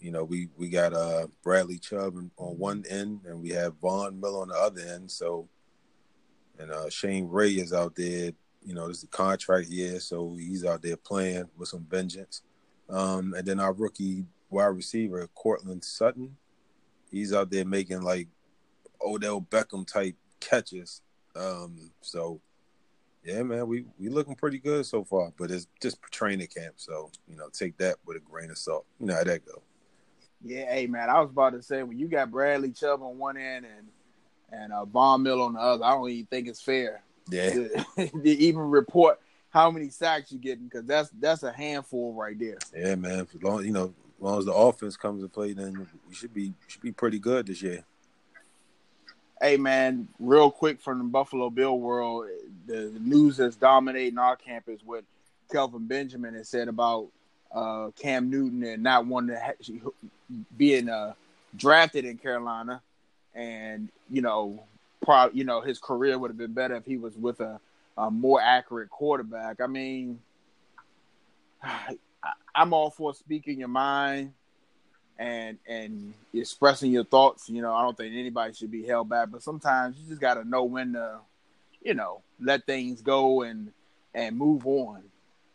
[0.00, 4.20] you know, we we got uh Bradley Chubb on one end, and we have Von
[4.20, 5.10] Miller on the other end.
[5.10, 5.48] So,
[6.58, 8.32] and uh Shane Ray is out there.
[8.62, 12.42] You know, this is a contract year, so he's out there playing with some vengeance.
[12.88, 16.36] Um, and then our rookie wide receiver, Courtland Sutton,
[17.10, 18.28] he's out there making like
[19.02, 21.02] Odell Beckham type catches.
[21.36, 22.40] Um, so
[23.24, 27.10] yeah, man, we we looking pretty good so far, but it's just training camp, so
[27.28, 28.86] you know, take that with a grain of salt.
[28.98, 29.62] You know how that go.
[30.42, 33.36] Yeah, hey man, I was about to say when you got Bradley Chubb on one
[33.36, 33.88] end and
[34.50, 37.02] and uh, Von Mill on the other, I don't even think it's fair.
[37.30, 39.20] Yeah, to, to even report
[39.50, 42.58] how many sacks you're getting because that's that's a handful right there.
[42.76, 43.20] Yeah, man.
[43.20, 46.34] As long you know, as long as the offense comes to play, then we should
[46.34, 47.84] be should be pretty good this year.
[49.40, 52.26] Hey man, real quick from the Buffalo Bill world,
[52.66, 55.04] the, the news that's dominating our campus what
[55.50, 57.08] Kelvin Benjamin has said about
[57.52, 59.90] uh, Cam Newton and not wanting to ha-
[60.56, 61.14] being uh,
[61.56, 62.82] drafted in Carolina,
[63.34, 64.62] and you know,
[65.02, 67.60] pro- you know his career would have been better if he was with a,
[67.96, 69.60] a more accurate quarterback.
[69.60, 70.20] I mean,
[71.62, 71.96] I,
[72.54, 74.32] I'm all for speaking your mind
[75.18, 77.48] and and expressing your thoughts.
[77.48, 80.34] You know, I don't think anybody should be held back, but sometimes you just got
[80.34, 81.18] to know when to,
[81.82, 83.72] you know, let things go and
[84.14, 85.02] and move on.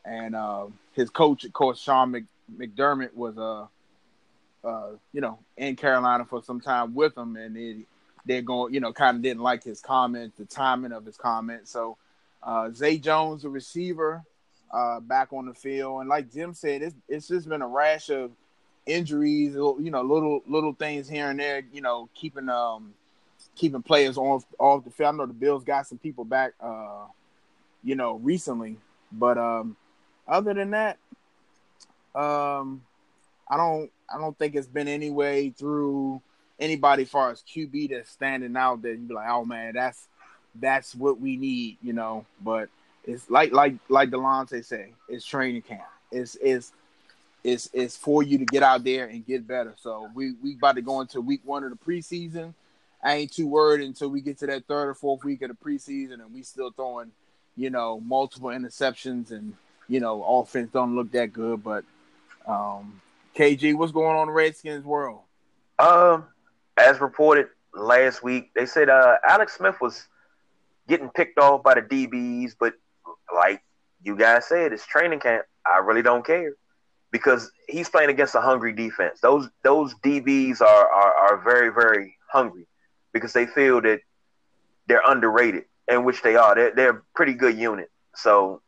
[0.05, 2.25] And uh, his coach, of course, Sean Mc,
[2.57, 3.67] McDermott, was uh,
[4.67, 7.77] uh, you know, in Carolina for some time with him, and it,
[8.25, 11.71] they're going, you know, kind of didn't like his comments, the timing of his comments.
[11.71, 11.97] So,
[12.41, 14.23] uh, Zay Jones, the receiver,
[14.71, 18.09] uh, back on the field, and like Jim said, it's it's just been a rash
[18.09, 18.31] of
[18.85, 22.93] injuries, you know, little little things here and there, you know, keeping um
[23.55, 25.15] keeping players off off the field.
[25.15, 27.05] I know the Bills got some people back uh
[27.83, 28.77] you know recently,
[29.11, 29.75] but um
[30.27, 30.97] other than that,
[32.15, 32.81] um
[33.47, 36.21] I don't I don't think it's been any way through
[36.59, 40.07] anybody far as QB that's standing out that you be like, oh man, that's
[40.55, 42.25] that's what we need, you know.
[42.41, 42.69] But
[43.03, 45.83] it's like like like Delonte say, it's training camp.
[46.11, 46.71] It's it's
[47.43, 49.73] it's it's for you to get out there and get better.
[49.77, 52.53] So we we about to go into week one of the preseason.
[53.03, 55.55] I ain't too worried until we get to that third or fourth week of the
[55.55, 57.11] preseason and we still throwing,
[57.57, 59.53] you know, multiple interceptions and
[59.89, 61.63] you know offense don't look that good.
[61.63, 61.83] But
[62.47, 63.01] um,
[63.35, 65.19] KG, what's going on in Redskins world?
[65.79, 66.25] Um,
[66.77, 70.07] as reported last week, they said uh, Alex Smith was
[70.87, 72.73] getting picked off by the DBs, but
[73.33, 73.61] like
[74.03, 75.45] you guys said, it's training camp.
[75.65, 76.53] I really don't care
[77.11, 79.19] because he's playing against a hungry defense.
[79.21, 82.67] Those those DBs are are, are very very hungry
[83.13, 84.01] because they feel that
[84.87, 86.55] they're underrated, and which they are.
[86.55, 87.89] They're, they're a pretty good unit.
[88.15, 88.61] So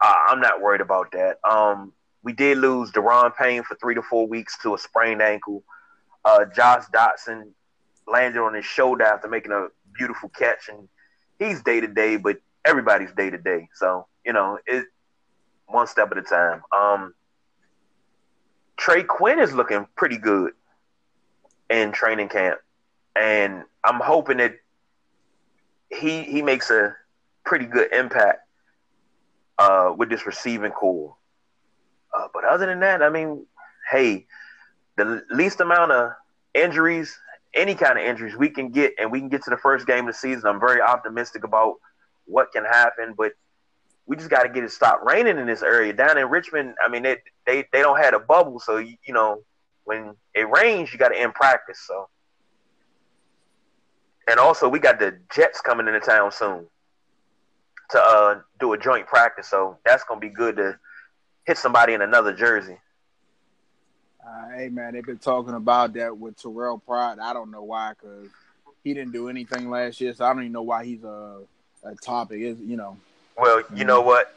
[0.00, 1.38] I'm not worried about that.
[1.48, 5.62] Um, we did lose Da'Ron Payne for three to four weeks to a sprained ankle.
[6.26, 7.52] Uh, Josh Doctson
[8.08, 10.88] landed on his shoulder after making a beautiful catch, and
[11.38, 13.68] he's day to day, but everybody's day to day.
[13.74, 14.86] So you know, it
[15.66, 16.62] one step at a time.
[16.76, 17.14] Um,
[18.76, 20.52] Trey Quinn is looking pretty good
[21.70, 22.58] in training camp,
[23.14, 24.56] and I'm hoping that
[25.90, 26.96] he he makes a
[27.44, 28.40] pretty good impact
[29.58, 31.14] uh, with this receiving core.
[32.12, 33.46] Uh, but other than that, I mean,
[33.90, 34.26] hey,
[34.96, 36.12] the least amount of
[36.54, 37.18] injuries,
[37.54, 40.08] any kind of injuries we can get, and we can get to the first game
[40.08, 40.46] of the season.
[40.46, 41.74] I'm very optimistic about
[42.24, 43.32] what can happen, but
[44.06, 45.92] we just got to get it stopped raining in this area.
[45.92, 47.16] Down in Richmond, I mean, they
[47.46, 49.42] they, they don't have a bubble, so you, you know
[49.84, 51.78] when it rains, you got to end practice.
[51.86, 52.08] So,
[54.28, 56.66] and also we got the Jets coming into town soon
[57.90, 60.78] to uh, do a joint practice, so that's gonna be good to
[61.46, 62.78] hit somebody in another jersey.
[64.26, 67.16] Uh, hey man, they've been talking about that with Terrelle Pryor.
[67.20, 68.28] I don't know why, because
[68.82, 71.38] he didn't do anything last year, so I don't even know why he's a,
[71.84, 72.40] a topic.
[72.40, 72.96] Is you know
[73.38, 74.36] well, you know what?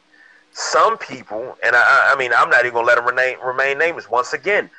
[0.52, 4.10] Some people, and I, I mean, I'm not even gonna let him remain remain nameless.
[4.10, 4.70] Once again,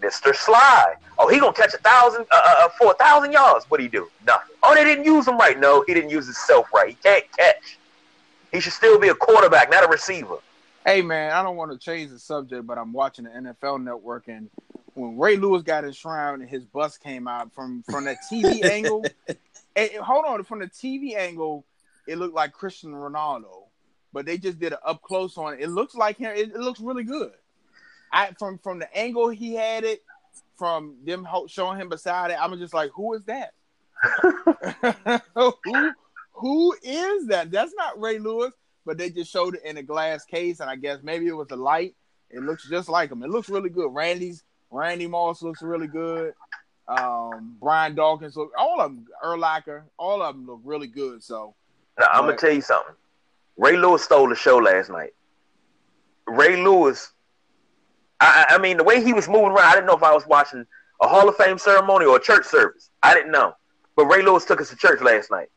[0.00, 0.34] Mr.
[0.34, 0.94] Sly.
[1.18, 3.66] Oh, he gonna catch a thousand uh, uh, uh for a thousand yards.
[3.68, 4.08] What he do?
[4.26, 4.56] Nothing.
[4.64, 5.58] Oh, they didn't use him right.
[5.58, 6.88] No, he didn't use himself right.
[6.88, 7.78] He can't catch.
[8.50, 10.38] He should still be a quarterback, not a receiver.
[10.86, 14.28] Hey man, I don't want to change the subject, but I'm watching the NFL Network,
[14.28, 14.48] and
[14.94, 19.04] when Ray Lewis got enshrined and his bus came out from from that TV angle,
[19.74, 21.64] and, hold on, from the TV angle,
[22.06, 23.66] it looked like Cristiano Ronaldo
[24.16, 25.60] but they just did an up close on it.
[25.60, 26.32] It looks like him.
[26.34, 27.32] It, it, looks really good.
[28.10, 30.02] I from from the angle he had it,
[30.56, 33.52] from them showing him beside it, I'm just like, who is that?
[35.34, 35.92] who
[36.32, 37.50] who is that?
[37.50, 38.52] That's not Ray Lewis,
[38.86, 41.50] but they just showed it in a glass case, and I guess maybe it was
[41.50, 41.94] a light.
[42.30, 43.22] It looks just like him.
[43.22, 43.92] It looks really good.
[43.92, 46.32] Randy's Randy Moss looks really good.
[46.88, 49.06] Um, Brian Dawkins look all of them.
[49.24, 51.22] Urlacher, all of them look really good.
[51.22, 51.54] So
[51.98, 52.94] now I'm gonna tell you something.
[53.56, 55.14] Ray Lewis stole the show last night.
[56.26, 57.12] Ray Lewis,
[58.20, 60.26] I, I mean, the way he was moving around, I didn't know if I was
[60.26, 60.66] watching
[61.00, 62.90] a Hall of Fame ceremony or a church service.
[63.02, 63.54] I didn't know.
[63.96, 65.48] But Ray Lewis took us to church last night,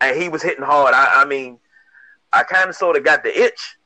[0.00, 0.92] and he was hitting hard.
[0.94, 1.58] I, I mean,
[2.32, 3.76] I kind of sort of got the itch.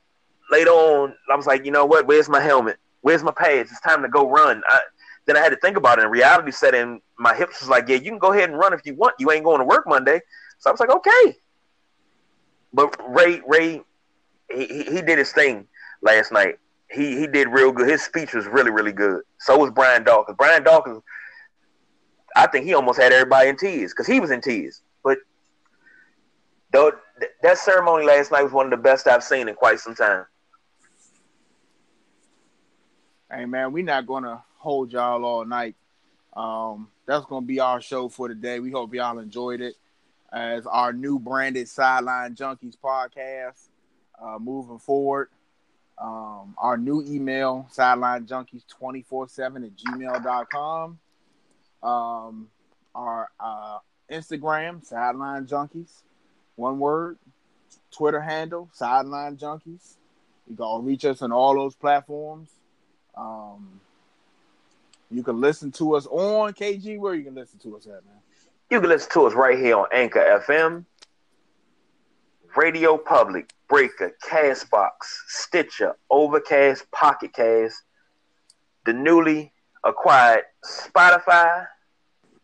[0.51, 2.07] Later on, I was like, you know what?
[2.07, 2.77] Where's my helmet?
[3.01, 3.71] Where's my pads?
[3.71, 4.63] It's time to go run.
[4.69, 4.81] I,
[5.27, 7.01] then I had to think about it, and reality set in.
[7.19, 9.15] My hips was like, yeah, you can go ahead and run if you want.
[9.19, 10.21] You ain't going to work Monday.
[10.59, 11.37] So I was like, okay.
[12.73, 13.83] But Ray, Ray,
[14.51, 15.67] he, he did his thing
[16.03, 16.59] last night.
[16.91, 17.89] He he did real good.
[17.89, 19.23] His speech was really really good.
[19.39, 20.37] So was Brian Dawkins.
[20.37, 21.03] Brian Dawkins,
[22.37, 24.83] I think he almost had everybody in tears because he was in tears.
[25.03, 25.19] But
[26.75, 26.93] though
[27.43, 30.27] that ceremony last night was one of the best I've seen in quite some time.
[33.33, 35.77] Hey man, we're not gonna hold y'all all night.
[36.35, 38.61] Um, that's gonna be our show for today.
[38.61, 39.75] We hope y'all enjoyed it
[40.33, 43.69] as our new branded Sideline Junkies podcast.
[44.21, 45.29] Uh, moving forward,
[45.99, 50.99] um, our new email, sideline junkies 24 7 at gmail.com.
[51.83, 52.49] Um,
[52.95, 53.79] our uh,
[54.11, 56.03] Instagram, sideline junkies,
[56.57, 57.19] one word.
[57.91, 59.95] Twitter handle, sideline junkies.
[60.49, 62.51] You can reach us on all those platforms.
[63.17, 63.81] Um,
[65.11, 66.99] you can listen to us on KG.
[66.99, 68.19] Where you can listen to us at, man?
[68.71, 70.85] You can listen to us right here on Anchor FM,
[72.57, 74.91] Radio Public, Breaker, Castbox,
[75.29, 77.83] Stitcher, Overcast, Pocket Cast,
[78.85, 79.53] the newly
[79.85, 81.67] acquired Spotify,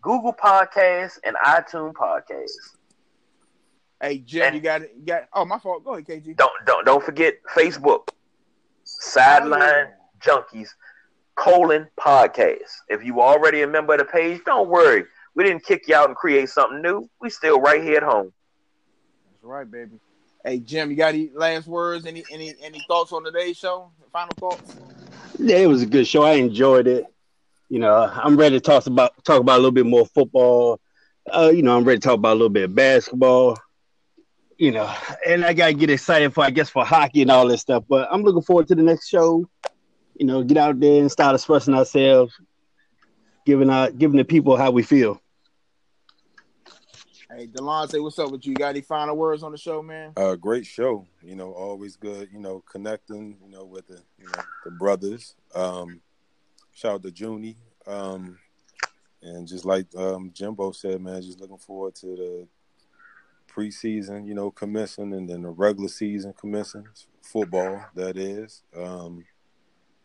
[0.01, 2.77] Google Podcasts, and iTunes Podcasts.
[4.01, 4.95] Hey Jim, and you got it.
[4.99, 5.29] You got.
[5.33, 5.85] Oh, my fault.
[5.85, 6.37] Go ahead, KG.
[6.37, 8.09] Don't don't don't forget Facebook,
[8.85, 9.87] Sideline oh, yeah.
[10.21, 10.69] Junkies
[11.35, 12.71] colon podcast.
[12.89, 15.05] If you already a member of the page, don't worry.
[15.35, 17.09] We didn't kick you out and create something new.
[17.21, 18.33] We still right here at home.
[19.33, 19.99] That's right, baby.
[20.45, 22.07] Hey Jim, you got any last words?
[22.07, 23.91] Any any any thoughts on today's show?
[24.13, 24.77] Final thoughts?
[25.39, 26.23] Yeah, it was a good show.
[26.23, 27.05] I enjoyed it.
[27.69, 30.81] You know, I'm ready to talk about talk about a little bit more football.
[31.31, 33.57] Uh, you know, I'm ready to talk about a little bit of basketball.
[34.61, 34.95] You know,
[35.27, 37.85] and I gotta get excited for I guess for hockey and all this stuff.
[37.89, 39.49] But I'm looking forward to the next show.
[40.19, 42.39] You know, get out there and start expressing ourselves,
[43.47, 45.19] giving out giving the people how we feel.
[47.35, 48.53] Hey, Delonte, what's up with you?
[48.53, 50.13] Got any final words on the show, man?
[50.15, 51.07] Uh, great show.
[51.23, 52.29] You know, always good.
[52.31, 53.39] You know, connecting.
[53.43, 55.37] You know, with the you know the brothers.
[55.55, 56.03] Um,
[56.75, 57.57] shout out to Junie.
[57.87, 58.37] Um,
[59.23, 62.49] and just like um, Jimbo said, man, just looking forward to the
[63.51, 64.27] preseason.
[64.27, 66.87] You know, commencing and then the regular season commencing.
[67.23, 68.63] Football, that is.
[68.77, 69.25] Um,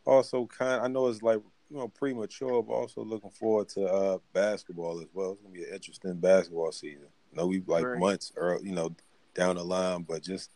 [0.06, 0.82] also, kind.
[0.84, 5.08] I know it's like you know premature, but also looking forward to uh, basketball as
[5.14, 5.32] well.
[5.32, 7.08] It's gonna be an interesting basketball season.
[7.34, 8.00] I know we like right.
[8.00, 8.96] months or you know
[9.34, 10.52] down the line, but just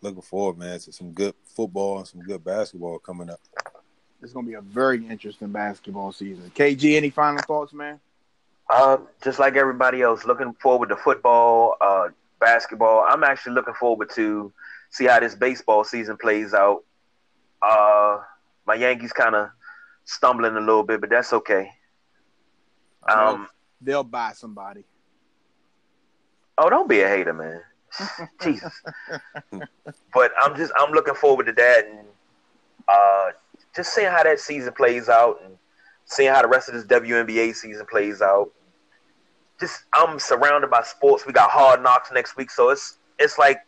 [0.00, 3.40] looking forward, man, to some good football and some good basketball coming up.
[4.22, 6.50] It's gonna be a very interesting basketball season.
[6.54, 8.00] KG, any final thoughts, man?
[8.68, 12.08] Uh, just like everybody else, looking forward to football, uh,
[12.40, 13.04] basketball.
[13.06, 14.52] I'm actually looking forward to
[14.90, 16.84] see how this baseball season plays out.
[17.62, 18.18] Uh,
[18.66, 19.50] my Yankees kind of
[20.04, 21.70] stumbling a little bit, but that's okay.
[23.08, 23.48] Um,
[23.80, 24.84] they'll buy somebody.
[26.58, 27.60] Oh, don't be a hater, man.
[28.42, 28.82] Jesus.
[30.12, 32.06] but I'm just I'm looking forward to that and
[32.88, 33.26] uh,
[33.74, 35.56] just seeing how that season plays out and
[36.06, 38.50] seeing how the rest of this WNBA season plays out.
[39.60, 41.26] Just I'm surrounded by sports.
[41.26, 43.60] We got hard knocks next week, so it's it's like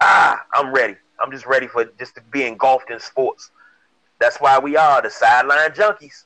[0.00, 0.96] ah, I'm ready.
[1.20, 3.50] I'm just ready for just to be engulfed in sports.
[4.20, 6.24] That's why we are the sideline junkies.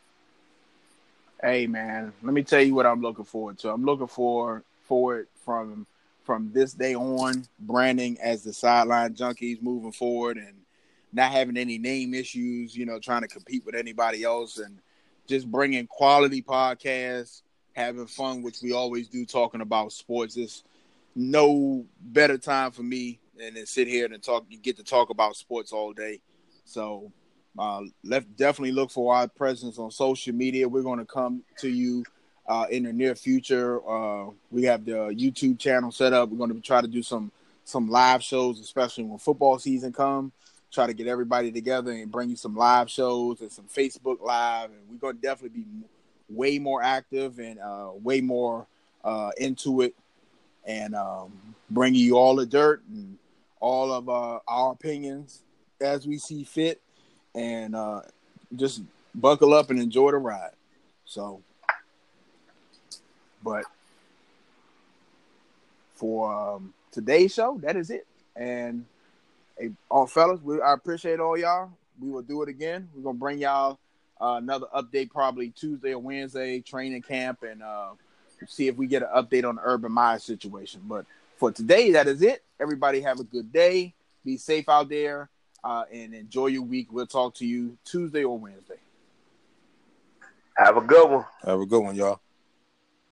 [1.42, 3.70] Hey man, let me tell you what I'm looking forward to.
[3.70, 5.86] I'm looking for forward from
[6.24, 10.54] from this day on, branding as the sideline junkies moving forward and
[11.12, 14.78] not having any name issues, you know, trying to compete with anybody else and
[15.26, 17.42] just bringing quality podcasts,
[17.74, 20.36] having fun, which we always do, talking about sports.
[20.36, 20.64] It's
[21.14, 24.44] no better time for me than to sit here and talk.
[24.48, 26.20] You get to talk about sports all day.
[26.64, 27.12] So,
[27.58, 30.68] uh, let definitely look for our presence on social media.
[30.68, 32.04] We're going to come to you
[32.46, 33.78] uh, in the near future.
[33.88, 36.30] Uh, we have the YouTube channel set up.
[36.30, 37.30] We're going to try to do some
[37.64, 40.32] some live shows, especially when football season comes.
[40.72, 44.70] Try to get everybody together and bring you some live shows and some Facebook live,
[44.70, 45.66] and we're going to definitely be
[46.30, 48.66] way more active and uh, way more
[49.04, 49.94] uh, into it,
[50.66, 51.30] and um,
[51.70, 53.18] bringing you all the dirt and
[53.60, 55.42] all of uh, our opinions
[55.80, 56.80] as we see fit,
[57.34, 58.00] and uh,
[58.56, 58.80] just
[59.14, 60.52] buckle up and enjoy the ride.
[61.04, 61.42] So,
[63.44, 63.64] but
[65.96, 68.06] for um, today's show, that is it.
[68.34, 68.86] And
[69.58, 71.70] hey, all fellas, we I appreciate all y'all.
[72.00, 72.88] We will do it again.
[72.94, 73.78] We're gonna bring y'all
[74.20, 77.90] uh, another update probably Tuesday or Wednesday, training camp, and uh,
[78.46, 80.82] see if we get an update on the Urban Meyer situation.
[80.84, 82.42] But for today, that is it.
[82.60, 83.94] Everybody have a good day.
[84.24, 85.28] Be safe out there
[85.64, 86.92] uh, and enjoy your week.
[86.92, 88.76] We'll talk to you Tuesday or Wednesday.
[90.56, 91.24] Have a good one.
[91.44, 92.20] Have a good one, y'all.